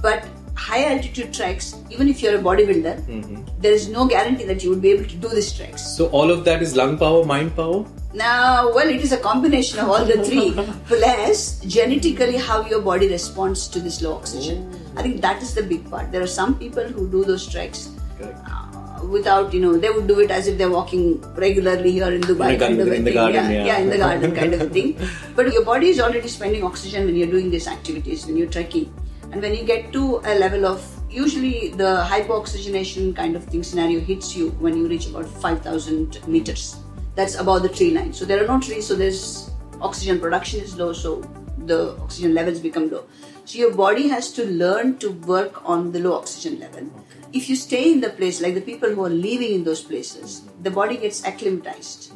But 0.03 0.27
high 0.67 0.81
altitude 0.93 1.33
treks, 1.37 1.69
even 1.91 2.09
if 2.13 2.23
you're 2.23 2.37
a 2.39 2.43
bodybuilder, 2.49 2.95
Mm-hmm. 3.13 3.37
there 3.67 3.73
is 3.73 3.89
no 3.89 4.07
guarantee 4.13 4.45
that 4.51 4.63
you 4.65 4.71
would 4.73 4.83
be 4.87 4.91
able 4.97 5.07
to 5.13 5.17
do 5.25 5.29
these 5.39 5.53
treks. 5.59 5.87
So 5.97 6.09
all 6.19 6.31
of 6.35 6.45
that 6.49 6.63
is 6.67 6.77
lung 6.81 6.99
power, 6.99 7.25
mind 7.25 7.55
power. 7.61 7.85
Now, 8.13 8.73
well, 8.77 8.89
it 8.97 9.01
is 9.07 9.13
a 9.13 9.21
combination 9.29 9.79
of 9.79 9.89
all 9.89 10.05
the 10.05 10.19
three, 10.29 10.51
plus 10.93 11.61
genetically 11.77 12.37
how 12.37 12.59
your 12.73 12.83
body 12.91 13.09
responds 13.09 13.69
to 13.69 13.81
this 13.81 14.03
low 14.03 14.15
oxygen. 14.15 14.63
I 14.97 15.03
think 15.03 15.21
that 15.23 15.43
is 15.49 15.55
the 15.55 15.63
big 15.63 15.89
part. 15.91 16.13
There 16.13 16.23
are 16.29 16.33
some 16.41 16.59
people 16.59 16.85
who 16.85 17.09
do 17.11 17.25
those 17.25 17.47
treks 17.53 17.89
uh, 18.23 19.07
without, 19.17 19.55
you 19.55 19.61
know, 19.61 19.77
they 19.77 19.91
would 19.91 20.07
do 20.07 20.21
it 20.21 20.31
as 20.31 20.47
if 20.47 20.59
they're 20.59 20.71
walking 20.71 21.21
regularly 21.37 21.93
here 21.93 22.11
in 22.13 22.21
Dubai, 22.21 22.53
In 22.55 22.59
the 22.59 22.65
kind 22.67 22.81
of 22.81 22.87
garden- 22.87 22.95
in 22.95 23.05
the 23.05 23.13
garden, 23.13 23.51
yeah, 23.53 23.67
yeah. 23.67 23.79
in 23.79 23.91
the 23.91 23.99
garden, 23.99 24.35
kind 24.41 24.55
of 24.55 24.61
a 24.61 24.69
thing. 24.79 24.97
But 25.37 25.53
your 25.53 25.65
body 25.65 25.89
is 25.89 26.01
already 26.01 26.29
spending 26.29 26.65
oxygen 26.73 27.07
when 27.07 27.17
you're 27.17 27.33
doing 27.37 27.51
these 27.51 27.69
activities, 27.77 28.27
when 28.27 28.37
you're 28.37 28.53
trekking, 28.59 28.93
and 29.33 29.41
when 29.41 29.55
you 29.55 29.65
get 29.65 29.93
to 29.93 30.21
a 30.25 30.39
level 30.39 30.67
of 30.67 30.85
usually 31.09 31.69
the 31.69 32.05
hypooxygenation 32.09 33.15
kind 33.15 33.37
of 33.37 33.45
thing 33.45 33.63
scenario 33.63 34.01
hits 34.01 34.35
you 34.37 34.51
when 34.59 34.77
you 34.77 34.89
reach 34.89 35.09
about 35.09 35.27
5,000 35.27 36.27
meters. 36.27 36.77
That's 37.15 37.35
above 37.35 37.63
the 37.63 37.69
tree 37.69 37.91
line. 37.91 38.13
So 38.13 38.25
there 38.25 38.43
are 38.43 38.47
no 38.47 38.61
trees, 38.61 38.87
so 38.87 38.95
there's 38.95 39.51
oxygen 39.81 40.21
production 40.21 40.61
is 40.61 40.77
low, 40.77 40.93
so 40.93 41.23
the 41.67 41.97
oxygen 42.01 42.35
levels 42.35 42.61
become 42.61 42.91
low. 42.91 43.05
So 43.45 43.59
your 43.59 43.75
body 43.75 44.09
has 44.09 44.33
to 44.33 44.47
learn 44.47 44.99
to 44.99 45.11
work 45.11 45.69
on 45.69 45.93
the 45.93 46.01
low 46.01 46.15
oxygen 46.15 46.61
level. 46.61 46.89
If 47.33 47.49
you 47.49 47.55
stay 47.55 47.93
in 47.93 48.01
the 48.01 48.11
place, 48.11 48.41
like 48.41 48.55
the 48.55 48.61
people 48.61 48.91
who 48.91 49.05
are 49.05 49.11
living 49.11 49.53
in 49.55 49.63
those 49.65 49.83
places, 49.83 50.43
the 50.63 50.71
body 50.71 50.97
gets 50.97 51.25
acclimatized 51.25 52.11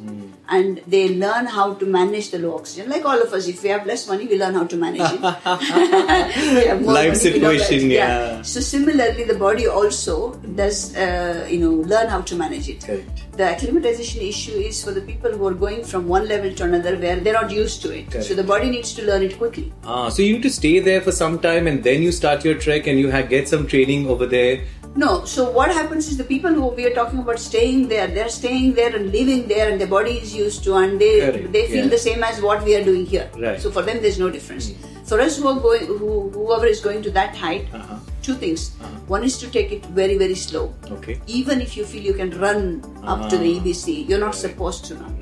and 0.49 0.81
they 0.87 1.15
learn 1.15 1.45
how 1.45 1.73
to 1.75 1.85
manage 1.85 2.31
the 2.31 2.39
low 2.39 2.55
oxygen. 2.55 2.89
Like 2.89 3.05
all 3.05 3.21
of 3.21 3.31
us, 3.33 3.47
if 3.47 3.63
we 3.63 3.69
have 3.69 3.85
less 3.85 4.07
money, 4.09 4.25
we 4.27 4.37
learn 4.37 4.55
how 4.55 4.65
to 4.65 4.75
manage 4.75 5.01
it. 5.13 5.19
Have 5.23 6.81
Life 6.81 7.23
money, 7.23 7.33
we 7.33 7.39
know 7.39 7.53
that. 7.53 7.59
situation, 7.61 7.89
yeah. 7.91 8.41
So 8.41 8.59
similarly, 8.59 9.23
the 9.23 9.35
body 9.35 9.67
also 9.67 10.33
does, 10.35 10.95
uh, 10.97 11.47
you 11.49 11.59
know, 11.59 11.71
learn 11.93 12.07
how 12.09 12.21
to 12.21 12.35
manage 12.35 12.67
it. 12.69 12.83
Correct. 12.83 13.23
The 13.37 13.43
acclimatization 13.43 14.21
issue 14.21 14.51
is 14.51 14.83
for 14.83 14.91
the 14.91 15.01
people 15.01 15.31
who 15.31 15.47
are 15.47 15.53
going 15.53 15.83
from 15.83 16.07
one 16.07 16.27
level 16.27 16.53
to 16.53 16.63
another 16.63 16.97
where 16.97 17.15
they're 17.19 17.33
not 17.41 17.51
used 17.51 17.81
to 17.83 17.91
it. 17.97 18.11
Correct. 18.11 18.25
So 18.27 18.33
the 18.35 18.43
body 18.43 18.69
needs 18.69 18.93
to 18.95 19.03
learn 19.05 19.23
it 19.23 19.37
quickly. 19.37 19.71
Ah, 19.83 20.09
so 20.09 20.21
you 20.21 20.33
need 20.33 20.43
to 20.43 20.49
stay 20.49 20.79
there 20.79 21.01
for 21.01 21.11
some 21.11 21.39
time 21.39 21.67
and 21.67 21.83
then 21.83 22.01
you 22.01 22.11
start 22.11 22.43
your 22.45 22.55
trek 22.55 22.87
and 22.87 22.99
you 22.99 23.11
ha- 23.11 23.21
get 23.21 23.47
some 23.47 23.65
training 23.67 24.07
over 24.07 24.25
there. 24.25 24.61
No, 24.97 25.25
so 25.25 25.49
what 25.51 25.71
happens 25.71 26.07
is 26.07 26.15
the 26.17 26.23
people 26.23 26.53
who 26.53 26.67
we 26.67 26.85
are 26.85 26.93
talking 26.93 27.19
about 27.19 27.37
staying 27.37 27.89
there, 27.89 28.07
they're 28.07 28.29
staying 28.29 28.75
there 28.75 28.95
and 28.95 29.11
living 29.11 29.45
there, 29.47 29.69
and 29.69 29.79
their 29.79 29.87
body 29.87 30.11
is 30.11 30.33
used 30.33 30.63
to, 30.63 30.75
and 30.75 30.99
they 31.01 31.19
Correct, 31.19 31.51
they 31.51 31.67
feel 31.67 31.83
yeah. 31.85 31.89
the 31.95 31.97
same 31.97 32.23
as 32.23 32.41
what 32.41 32.63
we 32.63 32.75
are 32.77 32.83
doing 32.83 33.05
here. 33.05 33.29
Right. 33.37 33.59
So 33.59 33.71
for 33.71 33.81
them, 33.81 34.01
there's 34.01 34.19
no 34.19 34.29
difference. 34.29 34.71
For 35.03 35.19
us 35.19 35.37
who 35.37 35.47
are 35.49 35.59
going, 35.59 35.85
who, 35.85 36.29
whoever 36.29 36.65
is 36.65 36.79
going 36.79 37.01
to 37.03 37.11
that 37.11 37.35
height, 37.35 37.67
Uh-huh. 37.73 37.97
two 38.21 38.35
things. 38.35 38.71
Uh-huh. 38.81 38.89
One 39.15 39.23
is 39.25 39.37
to 39.39 39.47
take 39.55 39.71
it 39.73 39.85
very 39.97 40.17
very 40.17 40.33
slow. 40.43 40.73
Okay. 40.99 41.19
Even 41.27 41.61
if 41.65 41.75
you 41.77 41.83
feel 41.85 42.01
you 42.11 42.13
can 42.21 42.31
run 42.45 42.61
up 43.03 43.29
to 43.29 43.37
the 43.37 43.51
Ah. 43.57 43.59
EBC, 43.59 44.07
you're 44.09 44.23
not 44.23 44.33
supposed 44.33 44.85
to 44.85 44.95
run. 44.95 45.14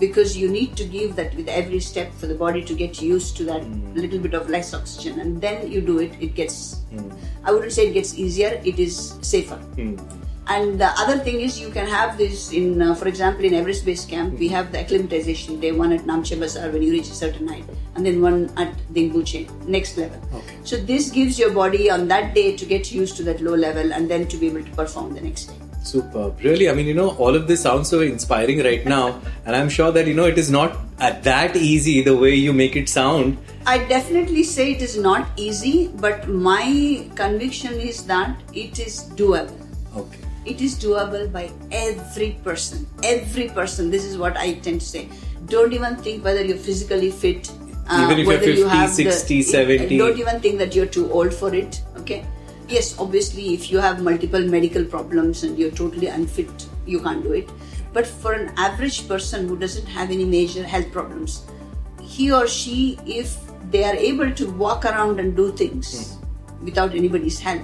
Because 0.00 0.36
you 0.36 0.48
need 0.48 0.76
to 0.76 0.84
give 0.84 1.14
that 1.16 1.34
with 1.36 1.48
every 1.48 1.78
step 1.78 2.12
for 2.14 2.26
the 2.26 2.34
body 2.34 2.62
to 2.64 2.74
get 2.74 3.02
used 3.02 3.36
to 3.36 3.44
that 3.44 3.62
Hmm. 3.62 3.94
little 3.94 4.18
bit 4.18 4.34
of 4.34 4.48
less 4.48 4.72
oxygen, 4.74 5.20
and 5.20 5.40
then 5.40 5.70
you 5.70 5.82
do 5.82 5.98
it. 6.06 6.16
It 6.20 6.34
gets. 6.34 6.78
Hmm. 6.94 7.10
I 7.44 7.52
wouldn't 7.52 7.72
say 7.72 7.88
it 7.88 7.92
gets 7.98 8.14
easier. 8.18 8.60
It 8.64 8.80
is 8.86 9.14
safer. 9.20 9.60
Hmm. 9.76 9.94
And 10.52 10.80
the 10.80 10.88
other 11.00 11.16
thing 11.26 11.42
is, 11.46 11.60
you 11.60 11.68
can 11.74 11.86
have 11.86 12.16
this 12.20 12.50
in, 12.60 12.82
uh, 12.82 12.94
for 13.00 13.06
example, 13.06 13.44
in 13.48 13.54
Everest 13.58 13.84
Base 13.88 14.04
Camp, 14.12 14.40
we 14.44 14.48
have 14.48 14.72
the 14.72 14.80
acclimatization 14.80 15.60
day 15.64 15.70
one 15.70 15.92
at 15.96 16.08
Namche 16.10 16.40
Bazaar 16.40 16.70
when 16.72 16.82
you 16.82 16.90
reach 16.90 17.10
a 17.10 17.18
certain 17.18 17.46
height, 17.46 17.68
and 17.94 18.04
then 18.04 18.20
one 18.20 18.50
at 18.56 18.74
Dingboche, 18.92 19.42
next 19.76 19.96
level. 19.96 20.18
Okay. 20.34 20.56
So 20.64 20.76
this 20.92 21.10
gives 21.18 21.38
your 21.38 21.52
body 21.52 21.88
on 21.88 22.08
that 22.08 22.34
day 22.34 22.56
to 22.56 22.66
get 22.74 22.90
used 22.90 23.16
to 23.18 23.22
that 23.30 23.40
low 23.40 23.54
level 23.54 23.92
and 23.92 24.10
then 24.10 24.26
to 24.26 24.36
be 24.36 24.48
able 24.48 24.64
to 24.64 24.70
perform 24.82 25.14
the 25.14 25.20
next 25.20 25.52
day. 25.52 25.59
Superb. 25.82 26.38
Really, 26.40 26.68
I 26.68 26.74
mean, 26.74 26.86
you 26.86 26.94
know, 26.94 27.10
all 27.16 27.34
of 27.34 27.46
this 27.48 27.62
sounds 27.62 27.88
so 27.88 28.00
inspiring 28.00 28.62
right 28.62 28.84
now, 28.84 29.20
and 29.46 29.56
I'm 29.56 29.68
sure 29.68 29.90
that, 29.90 30.06
you 30.06 30.14
know, 30.14 30.24
it 30.26 30.38
is 30.38 30.50
not 30.50 30.76
that 30.98 31.56
easy 31.56 32.02
the 32.02 32.14
way 32.16 32.34
you 32.34 32.52
make 32.52 32.76
it 32.76 32.88
sound. 32.88 33.38
I 33.66 33.78
definitely 33.78 34.42
say 34.42 34.72
it 34.72 34.82
is 34.82 34.96
not 34.98 35.28
easy, 35.36 35.88
but 35.88 36.28
my 36.28 37.06
conviction 37.14 37.74
is 37.74 38.04
that 38.06 38.36
it 38.52 38.78
is 38.78 39.04
doable. 39.14 39.56
Okay. 39.96 40.18
It 40.44 40.60
is 40.60 40.78
doable 40.78 41.30
by 41.32 41.50
every 41.70 42.32
person. 42.44 42.86
Every 43.02 43.48
person. 43.48 43.90
This 43.90 44.04
is 44.04 44.16
what 44.18 44.36
I 44.36 44.54
tend 44.54 44.80
to 44.80 44.86
say. 44.86 45.08
Don't 45.46 45.72
even 45.72 45.96
think 45.96 46.24
whether 46.24 46.44
you're 46.44 46.56
physically 46.56 47.10
fit. 47.10 47.50
uh, 47.88 48.02
Even 48.04 48.18
if 48.20 48.26
you're 48.26 48.66
whether 48.68 48.86
50, 48.88 49.10
60, 49.10 49.42
70. 49.42 49.98
Don't 49.98 50.18
even 50.18 50.40
think 50.40 50.58
that 50.58 50.74
you're 50.74 50.86
too 50.86 51.10
old 51.10 51.32
for 51.34 51.54
it. 51.54 51.82
Okay. 51.98 52.24
Yes, 52.70 52.96
obviously, 53.00 53.52
if 53.52 53.70
you 53.70 53.78
have 53.78 54.00
multiple 54.00 54.40
medical 54.46 54.84
problems 54.84 55.42
and 55.42 55.58
you're 55.58 55.72
totally 55.72 56.06
unfit, 56.06 56.68
you 56.86 57.00
can't 57.00 57.22
do 57.22 57.32
it. 57.32 57.50
But 57.92 58.06
for 58.06 58.32
an 58.32 58.52
average 58.56 59.08
person 59.08 59.48
who 59.48 59.58
doesn't 59.58 59.86
have 59.86 60.12
any 60.12 60.24
major 60.24 60.62
health 60.62 60.92
problems, 60.92 61.44
he 62.00 62.30
or 62.32 62.46
she, 62.46 62.96
if 63.04 63.36
they 63.72 63.82
are 63.82 63.96
able 63.96 64.30
to 64.32 64.50
walk 64.52 64.84
around 64.84 65.18
and 65.18 65.34
do 65.34 65.50
things 65.50 66.18
without 66.62 66.94
anybody's 66.94 67.40
help, 67.40 67.62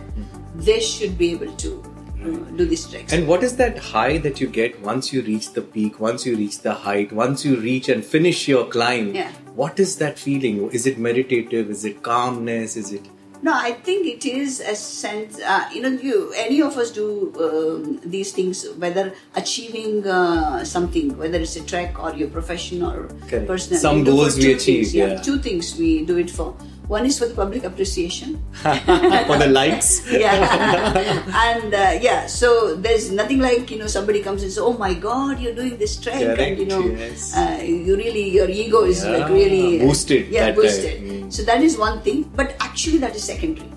they 0.56 0.80
should 0.80 1.16
be 1.16 1.30
able 1.30 1.52
to 1.56 1.82
uh, 2.22 2.26
do 2.56 2.64
these 2.66 2.90
treks. 2.90 3.12
And 3.12 3.28
what 3.28 3.44
is 3.44 3.56
that 3.56 3.78
high 3.78 4.18
that 4.18 4.40
you 4.40 4.48
get 4.48 4.80
once 4.80 5.12
you 5.12 5.22
reach 5.22 5.52
the 5.52 5.62
peak, 5.62 6.00
once 6.00 6.26
you 6.26 6.36
reach 6.36 6.60
the 6.62 6.74
height, 6.74 7.12
once 7.12 7.44
you 7.44 7.56
reach 7.60 7.88
and 7.88 8.04
finish 8.04 8.48
your 8.48 8.66
climb? 8.66 9.14
Yeah. 9.14 9.30
What 9.54 9.78
is 9.78 9.98
that 9.98 10.18
feeling? 10.18 10.68
Is 10.72 10.86
it 10.86 10.98
meditative? 10.98 11.70
Is 11.70 11.84
it 11.84 12.02
calmness? 12.02 12.76
Is 12.76 12.92
it. 12.92 13.06
No, 13.42 13.52
I 13.54 13.72
think 13.72 14.06
it 14.06 14.24
is 14.24 14.60
a 14.60 14.74
sense. 14.74 15.40
Uh, 15.40 15.68
you 15.72 15.82
know, 15.82 15.88
you 15.88 16.32
any 16.36 16.62
of 16.62 16.76
us 16.76 16.90
do 16.90 17.32
um, 17.38 18.00
these 18.04 18.32
things, 18.32 18.66
whether 18.76 19.14
achieving 19.34 20.06
uh, 20.06 20.64
something, 20.64 21.16
whether 21.18 21.38
it's 21.38 21.56
a 21.56 21.64
track 21.64 22.02
or 22.02 22.14
your 22.14 22.28
profession 22.28 22.82
or 22.82 23.08
Correct. 23.28 23.46
personal. 23.46 23.80
Some 23.80 23.98
we 23.98 24.04
do 24.04 24.10
for 24.10 24.16
goals 24.16 24.36
we 24.36 24.52
achieve, 24.52 24.86
things, 24.86 24.94
yeah. 24.94 25.20
two 25.20 25.38
things 25.38 25.76
we 25.76 26.04
do 26.04 26.18
it 26.18 26.30
for. 26.30 26.56
One 26.88 27.04
is 27.04 27.18
for 27.18 27.26
the 27.26 27.34
public 27.34 27.64
appreciation. 27.64 28.42
for 28.62 29.36
the 29.38 29.48
likes? 29.50 30.06
yeah 30.10 31.26
and 31.34 31.74
uh, 31.74 31.98
yeah 32.00 32.26
so 32.26 32.74
there's 32.76 33.10
nothing 33.10 33.40
like 33.40 33.70
you 33.70 33.78
know 33.78 33.86
somebody 33.86 34.22
comes 34.22 34.42
and 34.42 34.50
says 34.50 34.58
oh 34.58 34.72
my 34.78 34.94
god 34.94 35.40
you're 35.40 35.54
doing 35.54 35.76
this 35.76 35.98
trek 36.00 36.38
and 36.38 36.58
you 36.58 36.66
know 36.66 36.84
yes. 36.86 37.36
uh, 37.36 37.58
you 37.62 37.96
really 37.96 38.30
your 38.30 38.48
ego 38.48 38.84
is 38.84 39.04
like 39.04 39.28
really 39.28 39.80
uh, 39.80 39.84
boosted 39.84 40.28
yeah 40.28 40.46
that 40.46 40.56
boosted 40.56 40.96
Mm. 41.06 41.32
so 41.32 41.42
that 41.42 41.62
is 41.62 41.76
one 41.78 42.00
thing 42.02 42.22
but 42.34 42.56
actually 42.60 42.98
that 42.98 43.14
is 43.14 43.22
secondary 43.22 43.68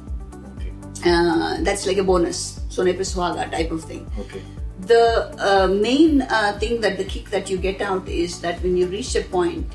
Okay. 0.57 0.71
uh, 1.05 1.57
that's 1.61 1.85
like 1.85 1.97
a 1.97 2.03
bonus 2.03 2.61
sone 2.69 2.93
pe 2.93 3.03
type 3.55 3.71
of 3.71 3.83
thing 3.83 4.05
Okay. 4.19 4.41
the 4.87 5.03
uh, 5.37 5.67
main 5.67 6.21
uh, 6.23 6.57
thing 6.59 6.81
that 6.81 6.97
the 6.97 7.03
kick 7.03 7.29
that 7.29 7.49
you 7.49 7.57
get 7.57 7.81
out 7.81 8.07
is 8.07 8.39
that 8.41 8.61
when 8.63 8.77
you 8.77 8.87
reach 8.87 9.15
a 9.15 9.23
point 9.23 9.65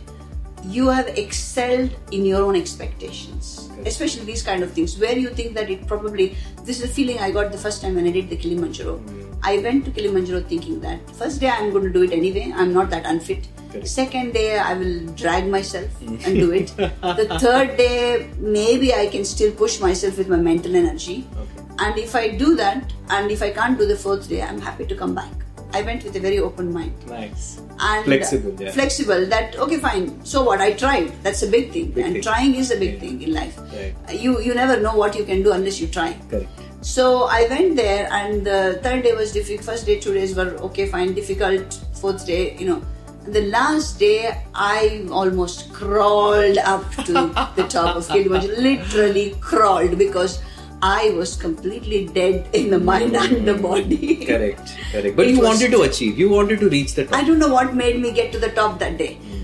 you 0.66 0.88
have 0.88 1.09
excelled 1.18 1.90
in 2.11 2.25
your 2.25 2.42
own 2.42 2.56
expectations. 2.56 3.68
Especially 3.87 4.25
these 4.25 4.42
kind 4.42 4.62
of 4.62 4.73
things 4.73 4.99
where 4.99 5.16
you 5.16 5.28
think 5.30 5.54
that 5.54 5.71
it 5.71 5.87
probably 5.87 6.37
this 6.62 6.80
is 6.80 6.85
a 6.85 6.88
feeling 6.88 7.18
i 7.18 7.30
got 7.30 7.52
the 7.52 7.59
first 7.59 7.83
time 7.83 7.97
when 7.97 8.06
i 8.06 8.11
did 8.11 8.30
the 8.30 8.37
kilimanjaro. 8.37 8.97
Hmm. 8.97 9.33
I 9.42 9.59
went 9.59 9.85
to 9.85 9.90
kilimanjaro 9.90 10.40
thinking 10.42 10.80
that 10.80 11.11
first 11.11 11.40
day 11.40 11.49
i'm 11.49 11.71
going 11.71 11.85
to 11.85 11.92
do 11.92 12.02
it 12.02 12.12
anyway 12.12 12.52
i'm 12.56 12.73
not 12.73 12.88
that 12.90 13.04
unfit. 13.04 13.47
Correct. 13.71 13.88
second 13.88 14.33
day 14.33 14.59
i 14.59 14.73
will 14.75 15.06
drag 15.14 15.49
myself 15.49 15.90
hmm. 15.99 16.16
and 16.25 16.35
do 16.37 16.52
it. 16.52 16.68
The 16.76 17.38
third 17.42 17.76
day 17.76 18.30
maybe 18.38 18.94
i 18.94 19.06
can 19.06 19.25
still 19.25 19.52
push 19.52 19.80
myself 19.80 20.16
with 20.16 20.28
my 20.28 20.37
mental 20.38 20.75
energy. 20.75 21.26
Okay. 21.37 21.54
and 21.85 21.99
if 21.99 22.14
I 22.14 22.28
do 22.28 22.54
that, 22.56 22.92
and 23.11 23.33
if 23.33 23.42
I 23.42 23.50
can't 23.50 23.76
do 23.76 23.87
the 23.87 23.97
fourth 23.97 24.28
day, 24.28 24.42
I'm 24.42 24.61
happy 24.61 24.87
to 24.87 24.94
come 24.94 25.14
back. 25.14 25.43
I 25.74 25.82
went 25.82 26.04
with 26.04 26.16
a 26.16 26.20
very 26.20 26.38
open 26.38 26.72
mind. 26.72 26.92
Nice. 27.08 27.60
And 27.78 28.04
Flexible, 28.04 28.54
yeah. 28.62 28.70
Flexible 28.70 29.26
that 29.26 29.56
okay 29.66 29.78
fine. 29.78 30.24
So 30.24 30.42
what 30.48 30.60
I 30.60 30.72
tried. 30.82 31.12
That's 31.22 31.42
a 31.42 31.48
big 31.54 31.72
thing. 31.72 31.90
Big 31.90 32.04
and 32.04 32.12
thing. 32.14 32.22
trying 32.22 32.54
is 32.54 32.70
a 32.70 32.78
big 32.82 32.94
Yeah. 32.94 33.00
thing 33.00 33.22
in 33.28 33.34
life. 33.34 33.58
Right. 33.72 34.20
You 34.24 34.40
you 34.40 34.54
never 34.60 34.78
know 34.86 34.94
what 35.02 35.16
you 35.20 35.24
can 35.32 35.42
do 35.42 35.52
unless 35.58 35.80
you 35.80 35.88
try. 35.98 36.08
Correct. 36.30 36.62
So 36.92 37.04
I 37.24 37.46
went 37.50 37.76
there, 37.76 38.08
and 38.12 38.46
the 38.46 38.78
third 38.86 39.04
day 39.04 39.14
was 39.18 39.32
difficult. 39.32 39.64
First 39.72 39.86
day, 39.90 39.98
two 40.06 40.14
days 40.14 40.34
were 40.40 40.50
okay, 40.70 40.86
fine. 40.96 41.14
Difficult. 41.20 41.78
Fourth 42.00 42.26
day, 42.26 42.42
you 42.58 42.66
know. 42.72 42.80
And 43.26 43.34
the 43.34 43.44
last 43.52 43.98
day, 43.98 44.32
I 44.54 45.06
almost 45.10 45.72
crawled 45.72 46.58
up 46.72 46.84
to 47.06 47.14
the 47.60 47.66
top 47.76 47.96
of 47.96 48.06
Kilimanjaro. 48.08 48.58
Literally 48.70 49.30
crawled 49.40 49.96
because 50.02 50.40
I 50.86 51.10
was 51.18 51.34
completely 51.42 52.06
dead 52.16 52.48
in 52.52 52.68
the 52.70 52.78
mind 52.78 53.16
and 53.16 53.48
the 53.48 53.54
body. 53.54 54.16
Correct. 54.26 54.72
Correct. 54.92 55.16
But 55.16 55.26
It 55.26 55.34
you 55.34 55.40
was- 55.40 55.48
wanted 55.48 55.70
to 55.76 55.82
achieve. 55.82 56.18
You 56.18 56.28
wanted 56.28 56.60
to 56.60 56.68
reach 56.68 56.94
the 56.94 57.04
top. 57.06 57.14
I 57.18 57.24
don't 57.28 57.38
know 57.38 57.52
what 57.52 57.74
made 57.74 58.00
me 58.02 58.10
get 58.12 58.32
to 58.32 58.38
the 58.38 58.50
top 58.50 58.78
that 58.80 58.98
day. 58.98 59.14
Hmm. 59.14 59.40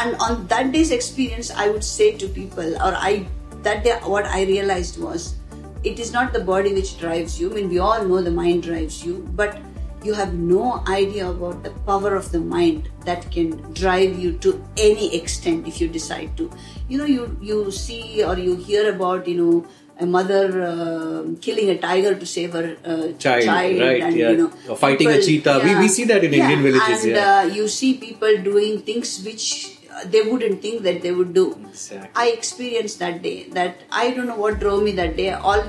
And 0.00 0.16
on 0.26 0.46
that 0.52 0.70
day's 0.76 0.92
experience, 0.98 1.50
I 1.64 1.68
would 1.70 1.82
say 1.82 2.12
to 2.22 2.28
people, 2.28 2.76
or 2.88 2.92
I, 3.08 3.26
that 3.62 3.82
day, 3.88 3.96
what 4.04 4.26
I 4.26 4.44
realized 4.44 5.00
was, 5.06 5.34
it 5.84 5.98
is 6.04 6.12
not 6.12 6.32
the 6.32 6.44
body 6.52 6.74
which 6.74 6.92
drives 7.00 7.40
you. 7.40 7.50
I 7.50 7.54
mean, 7.54 7.68
we 7.70 7.80
all 7.88 8.04
know 8.12 8.22
the 8.22 8.30
mind 8.38 8.62
drives 8.64 9.04
you, 9.04 9.16
but 9.42 9.58
you 10.04 10.14
have 10.14 10.34
no 10.34 10.84
idea 10.86 11.28
about 11.28 11.64
the 11.64 11.70
power 11.90 12.14
of 12.14 12.30
the 12.30 12.38
mind 12.38 12.88
that 13.04 13.28
can 13.32 13.50
drive 13.80 14.16
you 14.16 14.32
to 14.46 14.54
any 14.76 15.10
extent 15.20 15.66
if 15.66 15.80
you 15.80 15.88
decide 15.88 16.36
to. 16.36 16.48
You 16.88 16.98
know, 16.98 17.04
you 17.16 17.36
you 17.50 17.58
see 17.72 18.22
or 18.22 18.38
you 18.38 18.54
hear 18.70 18.84
about, 18.94 19.26
you 19.26 19.36
know, 19.42 19.66
a 20.00 20.06
mother 20.06 20.62
uh, 20.62 21.22
killing 21.40 21.70
a 21.70 21.78
tiger 21.78 22.14
to 22.14 22.26
save 22.26 22.52
her 22.52 22.76
uh, 22.84 23.12
Child, 23.18 23.46
right, 23.48 24.02
and 24.02 24.16
yeah. 24.16 24.30
you 24.30 24.36
know, 24.36 24.52
Or 24.68 24.76
fighting 24.76 25.08
a 25.08 25.20
cheetah. 25.20 25.60
We- 25.64 25.76
we 25.76 25.88
see 25.88 26.04
that 26.04 26.22
in 26.24 26.32
Indian 26.34 26.62
villages, 26.62 27.04
And 27.04 27.12
yeah. 27.16 27.38
uh, 27.38 27.42
you 27.58 27.66
see 27.68 27.94
people 27.94 28.36
doing 28.42 28.80
things 28.82 29.22
which 29.24 29.78
uh, 29.92 30.04
they 30.06 30.22
wouldn't 30.22 30.62
think 30.62 30.82
that 30.82 31.02
they 31.02 31.12
would 31.12 31.32
do. 31.34 31.46
Exactly. 31.68 32.10
I 32.14 32.28
experienced 32.28 32.98
that 33.00 33.22
day. 33.22 33.48
That 33.58 33.82
I 33.90 34.10
don't 34.12 34.26
know 34.28 34.36
what 34.36 34.60
drove 34.60 34.82
me 34.84 34.92
that 34.92 35.16
day. 35.16 35.30
All 35.32 35.62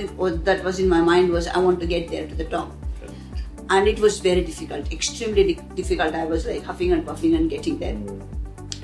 that 0.49 0.63
was 0.63 0.79
in 0.79 0.87
my 0.89 1.01
mind 1.01 1.31
was 1.31 1.47
I 1.47 1.57
want 1.59 1.79
to 1.79 1.87
get 1.87 2.09
there 2.11 2.27
to 2.27 2.35
the 2.35 2.45
top, 2.45 2.71
and 3.69 3.87
it 3.87 3.99
was 3.99 4.19
very 4.19 4.41
difficult, 4.41 4.91
extremely 4.91 5.43
di- 5.53 5.61
difficult. 5.81 6.13
I 6.13 6.25
was 6.25 6.45
like 6.45 6.63
huffing 6.63 6.91
and 6.91 7.05
puffing 7.05 7.33
and 7.35 7.49
getting 7.49 7.79
there. 7.79 7.97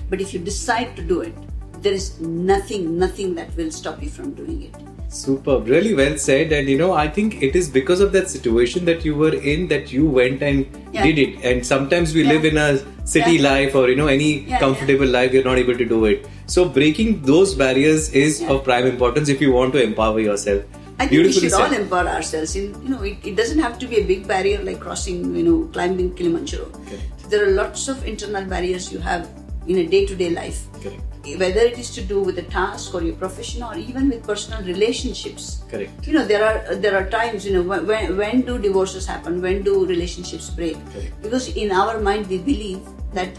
But 0.10 0.22
if 0.22 0.34
you 0.34 0.40
decide 0.40 0.96
to 0.96 1.04
do 1.04 1.22
it, 1.22 1.34
there 1.82 1.94
is 1.94 2.20
nothing, 2.20 2.98
nothing 2.98 3.36
that 3.36 3.56
will 3.56 3.72
stop 3.72 4.02
you 4.02 4.10
from 4.10 4.34
doing 4.34 4.64
it. 4.64 4.75
Superb, 5.15 5.67
really 5.67 5.93
well 5.93 6.17
said. 6.17 6.51
And 6.51 6.67
you 6.69 6.77
know, 6.77 6.91
I 6.93 7.07
think 7.07 7.41
it 7.41 7.55
is 7.55 7.69
because 7.69 8.01
of 8.05 8.12
that 8.13 8.29
situation 8.29 8.86
that 8.86 9.05
you 9.05 9.15
were 9.15 9.34
in 9.53 9.67
that 9.69 9.91
you 9.98 10.05
went 10.05 10.41
and 10.41 10.65
Yeah. 10.93 11.03
did 11.07 11.19
it. 11.25 11.38
And 11.51 11.65
sometimes 11.65 12.13
we 12.13 12.24
Yeah. 12.24 12.34
live 12.34 12.45
in 12.51 12.57
a 12.57 12.69
city 13.15 13.36
Yeah. 13.38 13.45
life 13.50 13.75
or 13.81 13.89
you 13.89 13.95
know 14.01 14.07
any 14.07 14.29
comfortable 14.63 15.13
life, 15.17 15.34
you're 15.38 15.48
not 15.51 15.62
able 15.65 15.77
to 15.84 15.88
do 15.93 16.00
it. 16.13 16.27
So 16.55 16.65
breaking 16.79 17.22
those 17.29 17.55
barriers 17.62 18.10
is 18.24 18.41
of 18.55 18.63
prime 18.65 18.89
importance 18.93 19.29
if 19.36 19.45
you 19.48 19.53
want 19.53 19.74
to 19.79 19.84
empower 19.84 20.19
yourself. 20.19 20.81
I 21.00 21.07
think 21.07 21.25
we 21.27 21.31
should 21.38 21.53
all 21.62 21.74
empower 21.79 22.07
ourselves. 22.17 22.55
In 22.55 22.67
you 22.84 22.89
know, 22.89 23.01
it, 23.13 23.17
it 23.31 23.36
doesn't 23.41 23.60
have 23.60 23.79
to 23.79 23.88
be 23.95 23.98
a 24.03 24.03
big 24.13 24.27
barrier 24.27 24.62
like 24.67 24.79
crossing, 24.86 25.24
you 25.39 25.43
know, 25.48 25.57
climbing 25.79 26.13
Kilimanjaro. 26.19 26.67
Correct. 26.75 27.29
There 27.31 27.41
are 27.48 27.51
lots 27.63 27.88
of 27.93 28.05
internal 28.13 28.45
barriers 28.53 28.91
you 28.93 29.00
have 29.00 29.27
in 29.67 29.77
a 29.79 29.86
day-to-day 29.95 30.29
life. 30.29 30.62
Correct. 30.81 31.01
Whether 31.34 31.62
it 31.62 31.77
is 31.79 31.89
to 31.96 32.01
do 32.01 32.22
with 32.22 32.38
a 32.38 32.44
task 32.44 32.94
or 32.94 33.01
your 33.01 33.15
profession 33.15 33.63
or 33.63 33.75
even 33.75 34.10
with 34.10 34.24
personal 34.24 34.62
relationships. 34.63 35.63
Correct. 35.72 36.08
You 36.08 36.13
know, 36.13 36.25
there 36.25 36.44
are 36.46 36.75
there 36.75 36.96
are 36.98 37.10
times, 37.10 37.46
you 37.46 37.53
know, 37.53 37.63
when, 37.63 38.15
when, 38.17 38.41
do 38.41 38.58
divorces 38.60 39.05
happen? 39.08 39.41
When 39.41 39.63
do 39.63 39.86
relationships 39.86 40.50
break? 40.50 40.77
Correct. 40.94 41.22
Because 41.24 41.50
in 41.55 41.72
our 41.72 42.00
mind 42.00 42.27
we 42.27 42.38
believe 42.38 42.82
that 43.13 43.29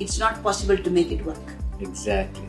it's 0.00 0.18
not 0.18 0.42
possible 0.42 0.76
to 0.76 0.90
make 0.90 1.10
it 1.12 1.24
work. 1.24 1.46
Exactly. 1.80 2.44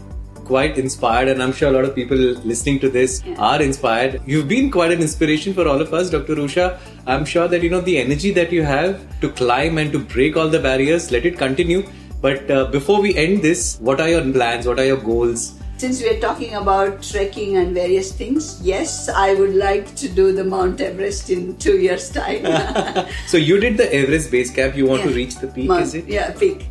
Quite 0.45 0.77
inspired, 0.77 1.27
and 1.27 1.43
I'm 1.43 1.51
sure 1.51 1.67
a 1.67 1.71
lot 1.73 1.83
of 1.83 1.93
people 1.93 2.15
listening 2.17 2.79
to 2.79 2.89
this 2.89 3.21
Yeah. 3.25 3.35
are 3.37 3.61
inspired. 3.61 4.21
You've 4.25 4.47
been 4.47 4.71
quite 4.71 4.93
an 4.93 5.01
inspiration 5.01 5.53
for 5.53 5.67
all 5.67 5.81
of 5.81 5.93
us, 5.93 6.09
Dr. 6.09 6.35
Usha. 6.35 6.79
I'm 7.05 7.25
sure 7.25 7.49
that 7.49 7.61
you 7.61 7.69
know 7.69 7.81
the 7.81 7.97
energy 7.97 8.31
that 8.31 8.53
you 8.53 8.63
have 8.63 9.01
to 9.19 9.29
climb 9.29 9.77
and 9.77 9.91
to 9.91 9.99
break 9.99 10.37
all 10.37 10.47
the 10.47 10.59
barriers. 10.59 11.11
Let 11.11 11.25
it 11.25 11.37
continue. 11.37 11.83
But 12.21 12.49
uh, 12.49 12.65
before 12.71 13.01
we 13.01 13.15
end 13.15 13.41
this, 13.41 13.77
what 13.79 14.01
are 14.01 14.09
your 14.09 14.21
plans? 14.31 14.65
What 14.67 14.79
are 14.79 14.85
your 14.85 14.97
goals? 14.97 15.53
Since 15.77 16.01
we 16.01 16.09
are 16.09 16.19
talking 16.19 16.55
about 16.55 17.03
trekking 17.03 17.57
and 17.57 17.73
various 17.75 18.11
things, 18.11 18.59
yes, 18.63 19.09
I 19.09 19.35
would 19.35 19.53
like 19.53 19.95
to 19.97 20.09
do 20.09 20.31
the 20.33 20.43
Mount 20.43 20.81
Everest 20.81 21.29
in 21.29 21.55
two 21.57 21.77
years' 21.77 22.09
time. 22.09 23.05
So 23.27 23.37
you 23.37 23.59
did 23.59 23.77
the 23.77 23.93
Everest 23.93 24.31
base 24.31 24.49
camp. 24.49 24.75
You 24.75 24.87
want 24.87 25.03
to 25.03 25.09
reach 25.09 25.35
the 25.35 25.47
peak, 25.47 25.67
Mount- 25.67 25.83
is 25.83 25.93
it? 25.93 26.07
Yeah, 26.07 26.31
peak. 26.31 26.67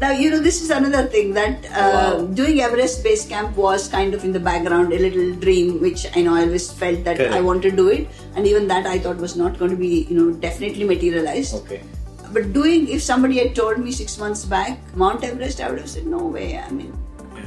Now, 0.00 0.10
you 0.12 0.30
know, 0.30 0.38
this 0.40 0.62
is 0.62 0.70
another 0.70 1.06
thing 1.08 1.32
that 1.34 1.64
uh, 1.66 2.16
Wow. 2.16 2.26
doing 2.26 2.60
Everest 2.60 3.02
Base 3.04 3.26
Camp 3.28 3.54
was 3.54 3.86
kind 3.86 4.14
of 4.14 4.24
in 4.24 4.32
the 4.32 4.40
background, 4.40 4.94
a 4.94 4.98
little 4.98 5.34
dream, 5.36 5.78
which 5.80 6.06
I 6.16 6.22
know 6.22 6.34
I 6.34 6.42
always 6.44 6.72
felt 6.72 7.04
that 7.04 7.18
Correct. 7.18 7.34
I 7.34 7.42
want 7.42 7.60
to 7.62 7.70
do 7.70 7.88
it. 7.88 8.08
And 8.34 8.46
even 8.46 8.66
that 8.68 8.86
I 8.86 8.98
thought 8.98 9.18
was 9.18 9.36
not 9.36 9.58
going 9.58 9.70
to 9.72 9.76
be, 9.76 10.06
you 10.08 10.16
know, 10.18 10.32
definitely 10.38 10.84
materialized. 10.84 11.54
Okay. 11.54 11.82
But 12.32 12.52
doing, 12.52 12.88
if 12.88 13.02
somebody 13.02 13.38
had 13.38 13.54
told 13.54 13.78
me 13.78 13.90
six 13.90 14.18
months 14.18 14.44
back, 14.44 14.78
Mount 14.94 15.24
Everest, 15.24 15.60
I 15.60 15.70
would 15.70 15.80
have 15.80 15.90
said, 15.90 16.06
no 16.06 16.18
way. 16.18 16.58
I 16.58 16.70
mean, 16.70 16.96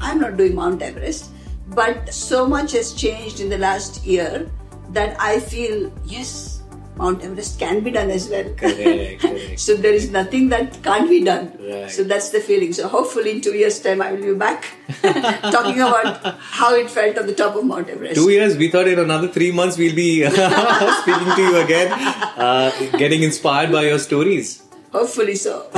I'm 0.01 0.19
not 0.19 0.37
doing 0.37 0.55
Mount 0.55 0.81
Everest. 0.81 1.31
But 1.67 2.13
so 2.13 2.45
much 2.45 2.73
has 2.73 2.93
changed 2.93 3.39
in 3.39 3.49
the 3.49 3.57
last 3.57 4.05
year 4.05 4.51
that 4.89 5.15
I 5.19 5.39
feel, 5.39 5.91
yes, 6.05 6.61
Mount 6.97 7.23
Everest 7.23 7.57
can 7.57 7.79
be 7.79 7.91
done 7.91 8.11
as 8.11 8.29
well. 8.29 8.43
Correct, 8.55 9.21
correct. 9.21 9.59
so 9.65 9.75
there 9.75 9.93
is 9.93 10.11
nothing 10.11 10.49
that 10.49 10.83
can't 10.83 11.09
be 11.09 11.23
done. 11.23 11.57
Right. 11.59 11.89
So 11.89 12.03
that's 12.03 12.29
the 12.29 12.39
feeling. 12.39 12.73
So 12.73 12.87
hopefully 12.87 13.31
in 13.31 13.41
two 13.41 13.55
years' 13.55 13.79
time, 13.79 14.01
I 14.01 14.11
will 14.11 14.21
be 14.21 14.33
back 14.35 14.65
talking 15.01 15.79
about 15.79 16.37
how 16.39 16.75
it 16.75 16.89
felt 16.89 17.17
on 17.17 17.25
the 17.25 17.33
top 17.33 17.55
of 17.55 17.65
Mount 17.65 17.89
Everest. 17.89 18.15
Two 18.15 18.29
years, 18.29 18.57
we 18.57 18.69
thought 18.69 18.87
in 18.87 18.99
another 18.99 19.27
three 19.29 19.51
months 19.51 19.77
we'll 19.77 19.95
be 19.95 20.23
speaking 20.29 21.35
to 21.35 21.41
you 21.41 21.57
again, 21.57 21.91
uh, 21.91 22.71
getting 22.97 23.23
inspired 23.23 23.71
by 23.71 23.83
your 23.85 23.97
stories. 23.99 24.61
Hopefully 24.93 25.35
so. 25.35 25.53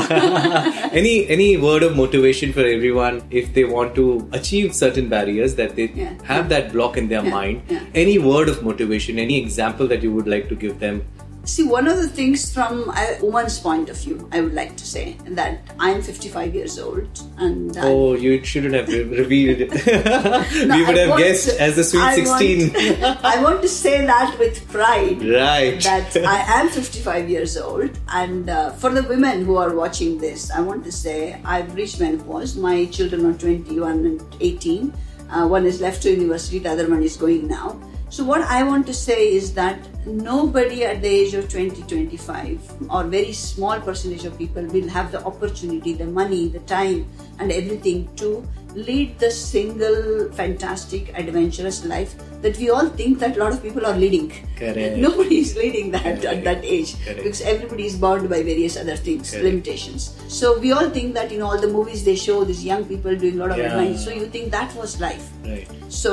any 1.01 1.27
any 1.35 1.55
word 1.57 1.83
of 1.83 1.95
motivation 1.95 2.51
for 2.57 2.65
everyone 2.71 3.21
if 3.41 3.53
they 3.53 3.63
want 3.63 3.95
to 3.99 4.05
achieve 4.39 4.73
certain 4.79 5.07
barriers 5.13 5.55
that 5.59 5.75
they 5.77 5.85
Yeah. 6.01 6.13
have 6.31 6.49
that 6.49 6.71
block 6.73 6.97
in 7.01 7.07
their 7.13 7.23
Yeah, 7.23 7.35
mind 7.37 7.61
yeah. 7.75 7.83
any 8.03 8.17
word 8.25 8.49
of 8.53 8.61
motivation 8.69 9.17
any 9.25 9.37
example 9.41 9.87
that 9.93 10.03
you 10.07 10.11
would 10.17 10.27
like 10.35 10.49
to 10.49 10.55
give 10.65 10.79
them 10.79 10.99
See, 11.45 11.63
one 11.63 11.87
of 11.87 11.97
the 11.97 12.07
things 12.09 12.51
from 12.51 12.89
a 12.89 13.19
woman's 13.21 13.59
point 13.59 13.89
of 13.89 13.97
view, 13.97 14.27
I 14.31 14.41
would 14.41 14.55
like 14.55 14.75
to 14.77 14.85
say 14.85 15.15
that 15.29 15.59
I'm 15.79 16.01
55 16.01 16.55
years 16.55 16.79
old 16.79 17.07
and 17.37 17.77
oh 17.77 18.15
you 18.15 18.43
shouldn't 18.43 18.73
have 18.73 18.87
revealed 18.89 19.59
it 19.61 19.69
No, 20.67 20.75
we 20.75 20.85
would 20.85 20.97
I 20.97 21.01
have 21.05 21.17
guessed 21.19 21.49
to- 21.49 21.61
as 21.61 21.75
the 21.75 21.83
sweet 21.83 22.01
I 22.01 22.15
16 22.15 22.73
Want, 23.01 23.25
I 23.33 23.43
want 23.43 23.61
to 23.61 23.67
say 23.69 24.05
that 24.05 24.35
with 24.39 24.67
pride. 24.71 25.21
right 25.23 25.79
That 25.83 26.15
I 26.17 26.61
am 26.61 26.69
55 26.69 27.29
years 27.29 27.57
old, 27.57 27.91
and 28.09 28.49
uh, 28.49 28.71
for 28.71 28.89
the 28.89 29.03
women 29.03 29.45
who 29.45 29.57
are 29.57 29.73
watching 29.75 30.17
this, 30.17 30.49
I 30.51 30.61
want 30.61 30.83
to 30.85 30.91
say 30.91 31.39
I've 31.45 31.73
reached 31.75 31.99
menopause. 31.99 32.55
My 32.55 32.85
children 32.85 33.25
are 33.25 33.37
21 33.37 33.91
and 34.05 34.21
18. 34.39 34.93
Uh, 35.29 35.47
one 35.47 35.65
is 35.65 35.79
left 35.81 36.01
to 36.03 36.09
university, 36.11 36.59
the 36.59 36.69
other 36.69 36.89
one 36.89 37.03
is 37.03 37.17
going 37.17 37.47
now. 37.47 37.79
So, 38.15 38.23
what 38.23 38.43
I 38.43 38.63
want 38.63 38.85
to 38.87 38.93
say 38.93 39.33
is 39.33 39.53
that 39.55 39.77
nobody 40.07 40.85
at 40.85 41.01
the 41.01 41.07
age 41.09 41.33
of 41.33 41.49
20, 41.49 41.81
25, 41.83 42.89
or 42.89 43.03
very 43.03 43.33
small 43.33 43.81
percentage 43.81 44.23
of 44.23 44.37
people 44.37 44.63
will 44.67 44.87
have 44.87 45.11
the 45.11 45.21
opportunity, 45.25 45.91
the 45.91 46.05
money, 46.05 46.47
the 46.47 46.59
time, 46.59 47.07
and 47.39 47.51
everything 47.51 48.07
to 48.15 48.47
lead 48.73 49.19
the 49.19 49.29
single, 49.29 50.31
fantastic, 50.31 51.11
adventurous 51.17 51.83
life 51.83 52.15
that 52.41 52.57
we 52.57 52.69
all 52.69 52.87
think 52.87 53.19
that 53.19 53.35
a 53.35 53.39
lot 53.41 53.51
of 53.51 53.61
people 53.61 53.85
are 53.85 53.97
leading. 53.97 54.29
Correct. 54.55 54.95
Nobody 54.97 55.39
is 55.39 55.55
leading 55.57 55.91
that 55.91 56.23
at 56.23 56.43
that 56.45 56.63
age 56.63 56.95
Correct. 57.03 57.17
because 57.23 57.41
everybody 57.41 57.85
is 57.85 57.97
bound 57.97 58.29
by 58.29 58.43
various 58.43 58.77
other 58.77 58.95
things, 58.95 59.31
Correct. 59.31 59.43
limitations. 59.43 60.15
So 60.29 60.57
we 60.59 60.71
all 60.71 60.89
think 60.89 61.15
that 61.15 61.33
in 61.33 61.41
all 61.41 61.59
the 61.59 61.67
movies 61.67 62.05
they 62.05 62.15
show 62.15 62.45
these 62.45 62.63
young 62.63 62.85
people 62.85 63.13
doing 63.15 63.35
a 63.35 63.43
lot 63.43 63.51
of 63.51 63.57
Yeah. 63.57 63.73
adventure. 63.77 63.99
So 63.99 64.11
you 64.11 64.27
think 64.27 64.51
that 64.51 64.73
was 64.75 65.01
life. 65.01 65.31
Right 65.49 65.71
So 65.95 66.11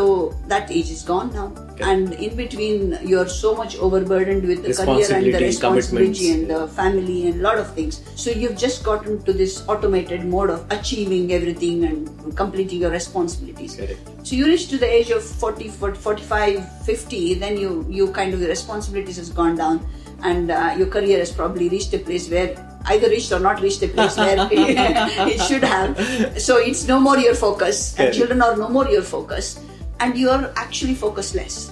that 0.50 0.70
age 0.70 0.90
is 0.94 1.02
gone 1.02 1.30
now, 1.34 1.44
and 1.90 2.12
in 2.26 2.36
between 2.40 2.98
you're 3.12 3.28
so 3.28 3.54
much 3.60 3.76
overburdened 3.86 4.46
with 4.50 4.60
the 4.66 4.74
career 4.80 5.08
and 5.16 5.32
the 5.34 5.40
Responsibility, 5.44 5.46
responsibility 5.46 6.30
and 6.34 6.50
the 6.50 6.60
family 6.76 7.16
and 7.28 7.40
a 7.40 7.42
lot 7.46 7.58
of 7.62 7.72
things. 7.78 8.00
So 8.24 8.30
you've 8.30 8.56
just 8.56 8.84
gotten 8.84 9.22
to 9.24 9.32
this 9.32 9.56
automated 9.68 10.24
mode 10.34 10.50
of 10.50 10.66
achieving 10.70 11.32
everything 11.32 11.84
and 11.84 12.36
completing 12.36 12.80
your 12.82 12.90
responsibilities. 12.90 13.76
Correct. 13.76 14.21
So 14.32 14.36
you 14.36 14.46
reach 14.46 14.68
to 14.68 14.78
the 14.78 14.90
age 14.90 15.10
of 15.10 15.22
40, 15.22 15.68
40 15.68 15.98
45, 16.00 16.84
50, 16.86 17.34
then 17.34 17.58
you 17.58 17.86
you 17.90 18.10
kind 18.12 18.32
of 18.32 18.40
the 18.40 18.48
responsibilities 18.48 19.18
has 19.18 19.28
gone 19.28 19.56
down, 19.56 19.86
and 20.22 20.50
uh, 20.50 20.74
your 20.78 20.86
career 20.86 21.18
has 21.18 21.30
probably 21.30 21.68
reached 21.68 21.92
a 21.92 21.98
place 21.98 22.30
where 22.30 22.56
either 22.86 23.10
reached 23.10 23.30
or 23.30 23.40
not 23.40 23.60
reached 23.60 23.82
a 23.82 23.88
place 23.88 24.16
where 24.16 24.48
it 24.50 25.38
should 25.42 25.62
have. 25.62 26.40
So 26.40 26.56
it's 26.56 26.88
no 26.88 26.98
more 26.98 27.18
your 27.18 27.34
focus, 27.34 27.94
and 27.98 28.14
children 28.14 28.40
are 28.40 28.56
no 28.56 28.70
more 28.70 28.88
your 28.88 29.02
focus, 29.02 29.60
and 30.00 30.16
you 30.16 30.30
are 30.30 30.50
actually 30.56 30.94
focusless. 30.94 31.70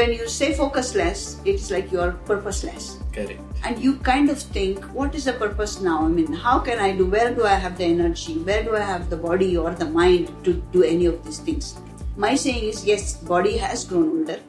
When 0.00 0.10
you 0.10 0.28
say 0.28 0.54
focus 0.54 0.94
less, 0.94 1.38
it's 1.44 1.70
like 1.70 1.92
you 1.92 2.00
are 2.00 2.12
purposeless 2.12 2.96
correct 3.12 3.51
and 3.64 3.78
you 3.78 3.96
kind 3.96 4.30
of 4.30 4.38
think 4.38 4.84
what 4.98 5.14
is 5.14 5.24
the 5.24 5.32
purpose 5.32 5.80
now? 5.80 6.04
I 6.04 6.08
mean 6.08 6.32
how 6.32 6.58
can 6.58 6.78
i 6.78 6.92
do 6.92 7.06
where 7.06 7.34
do 7.34 7.44
i 7.44 7.54
have 7.54 7.78
the 7.78 7.84
energy? 7.84 8.38
Where 8.38 8.62
do 8.62 8.76
i 8.76 8.80
have 8.80 9.10
the 9.10 9.16
body 9.16 9.56
or 9.56 9.74
the 9.74 9.86
mind 9.86 10.32
to 10.44 10.54
do 10.72 10.82
any 10.82 11.06
of 11.06 11.24
these 11.24 11.38
things? 11.38 11.74
My 12.16 12.34
saying 12.34 12.64
is 12.64 12.84
yes 12.84 13.16
body 13.16 13.56
has 13.58 13.84
grown 13.84 14.08
older. 14.18 14.40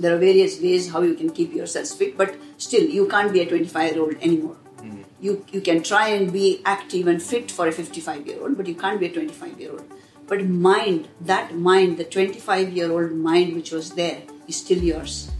There 0.00 0.14
are 0.14 0.18
various 0.18 0.60
ways 0.60 0.90
how 0.90 1.02
you 1.02 1.14
can 1.14 1.30
keep 1.30 1.52
yourself 1.54 1.88
fit 1.88 2.16
but 2.16 2.34
still 2.58 2.82
you 2.82 3.06
can't 3.08 3.32
be 3.32 3.40
a 3.40 3.46
25 3.46 3.92
year 3.92 4.02
old 4.02 4.16
anymore 4.20 4.56
hmm. 4.80 5.02
you 5.20 5.44
you 5.52 5.60
can 5.60 5.82
try 5.82 6.08
and 6.08 6.32
be 6.32 6.62
active 6.64 7.06
and 7.06 7.22
fit 7.22 7.50
for 7.50 7.68
a 7.68 7.72
55 7.72 8.26
year 8.26 8.40
old 8.40 8.56
but 8.56 8.66
you 8.66 8.74
can't 8.74 8.98
be 8.98 9.06
a 9.06 9.12
25 9.12 9.60
year 9.60 9.72
old 9.72 9.94
but 10.26 10.44
mind 10.44 11.08
that 11.20 11.54
mind 11.54 11.96
the 11.98 12.04
25 12.04 12.72
year 12.72 12.90
old 12.90 13.12
mind 13.12 13.54
which 13.54 13.70
was 13.70 13.90
there 14.00 14.22
is 14.48 14.56
still 14.56 14.78
yours 14.78 15.30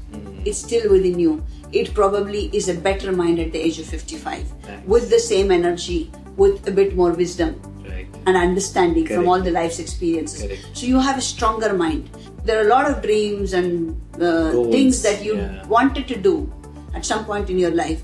it's 0.45 0.59
still 0.59 0.91
within 0.91 1.19
you 1.19 1.45
it 1.73 1.93
probably 1.95 2.51
is 2.53 2.69
a 2.69 2.75
better 2.75 3.13
mind 3.13 3.39
at 3.39 3.53
the 3.53 3.59
age 3.59 3.79
of 3.79 3.87
55 3.87 4.67
Nice. 4.69 4.85
with 4.87 5.11
the 5.11 5.19
same 5.19 5.51
energy 5.51 6.11
with 6.37 6.67
a 6.69 6.71
bit 6.71 6.95
more 6.95 7.13
wisdom 7.13 7.61
right 7.89 8.09
and 8.27 8.37
understanding 8.37 9.07
from 9.07 9.29
all 9.29 9.41
the 9.41 9.51
life's 9.51 9.79
experiences. 9.79 10.43
Correct. 10.43 10.69
So 10.73 10.87
you 10.87 10.99
have 10.99 11.19
a 11.19 11.21
stronger 11.21 11.75
mind. 11.75 12.11
There 12.45 12.59
are 12.59 12.67
a 12.67 12.69
lot 12.69 12.91
of 12.91 13.03
dreams 13.03 13.53
and 13.53 14.01
uh, 14.15 14.51
things 14.71 15.03
that 15.03 15.25
you 15.25 15.37
yeah. 15.37 15.67
wanted 15.67 16.09
to 16.09 16.17
do 16.17 16.53
at 16.95 17.05
some 17.05 17.25
point 17.25 17.51
in 17.51 17.59
your 17.59 17.71
life. 17.71 18.03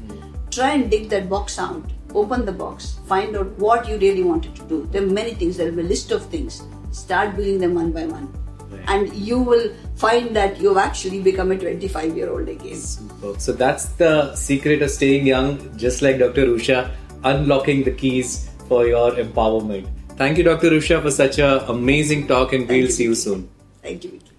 Try 0.50 0.70
and 0.72 0.90
dig 0.90 1.08
that 1.10 1.28
box 1.28 1.58
out. 1.58 1.84
Open 2.14 2.44
the 2.44 2.52
box. 2.52 2.98
Find 3.06 3.36
out 3.36 3.46
what 3.58 3.88
you 3.88 3.96
really 3.98 4.22
wanted 4.22 4.56
to 4.56 4.62
do. 4.64 4.88
There 4.90 5.02
are 5.02 5.06
many 5.06 5.34
things. 5.34 5.56
There 5.56 5.66
will 5.66 5.76
be 5.76 5.82
a 5.82 5.84
list 5.84 6.10
of 6.10 6.26
things. 6.26 6.62
Start 6.90 7.36
doing 7.36 7.58
them 7.58 7.74
one 7.74 7.92
by 7.92 8.06
one. 8.06 8.32
Right. 8.70 8.84
And 8.88 9.12
you 9.14 9.38
will 9.40 9.72
find 9.96 10.34
that 10.36 10.60
you've 10.60 10.76
actually 10.76 11.22
become 11.22 11.50
a 11.52 11.58
25 11.58 12.16
year 12.16 12.30
old 12.30 12.48
again. 12.48 12.76
Superb. 12.76 13.40
So 13.40 13.52
that's 13.52 13.86
the 14.04 14.34
secret 14.34 14.82
of 14.82 14.90
staying 14.90 15.26
young, 15.26 15.76
just 15.76 16.02
like 16.02 16.18
Dr. 16.18 16.46
Usha, 16.46 16.90
unlocking 17.24 17.84
the 17.84 17.90
keys 17.90 18.50
for 18.68 18.86
your 18.86 19.12
empowerment. 19.12 19.88
Thank 20.16 20.38
you, 20.38 20.44
Dr. 20.44 20.70
Usha, 20.70 21.02
for 21.02 21.10
such 21.10 21.38
an 21.38 21.60
amazing 21.68 22.26
talk, 22.26 22.52
and 22.52 22.68
we'll 22.68 22.86
you, 22.86 22.90
see 22.90 23.04
you 23.04 23.14
soon. 23.14 23.48
Thank 23.82 24.04
you, 24.04 24.10
Vicky. 24.10 24.30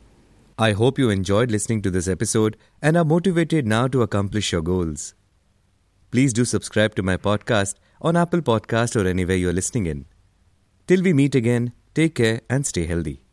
I 0.57 0.73
hope 0.73 0.99
you 0.99 1.09
enjoyed 1.09 1.49
listening 1.49 1.81
to 1.81 1.89
this 1.89 2.07
episode 2.07 2.55
and 2.81 2.95
are 2.95 3.03
motivated 3.03 3.65
now 3.65 3.87
to 3.87 4.03
accomplish 4.03 4.51
your 4.51 4.61
goals. 4.61 5.15
Please 6.11 6.33
do 6.33 6.45
subscribe 6.45 6.93
to 6.95 7.03
my 7.03 7.17
podcast 7.17 7.75
on 8.01 8.15
Apple 8.15 8.41
Podcast 8.41 8.95
or 8.95 9.07
anywhere 9.07 9.37
you're 9.37 9.53
listening 9.53 9.87
in. 9.87 10.05
Till 10.85 11.01
we 11.01 11.13
meet 11.13 11.35
again, 11.35 11.73
take 11.95 12.15
care 12.15 12.41
and 12.49 12.65
stay 12.65 12.85
healthy. 12.85 13.23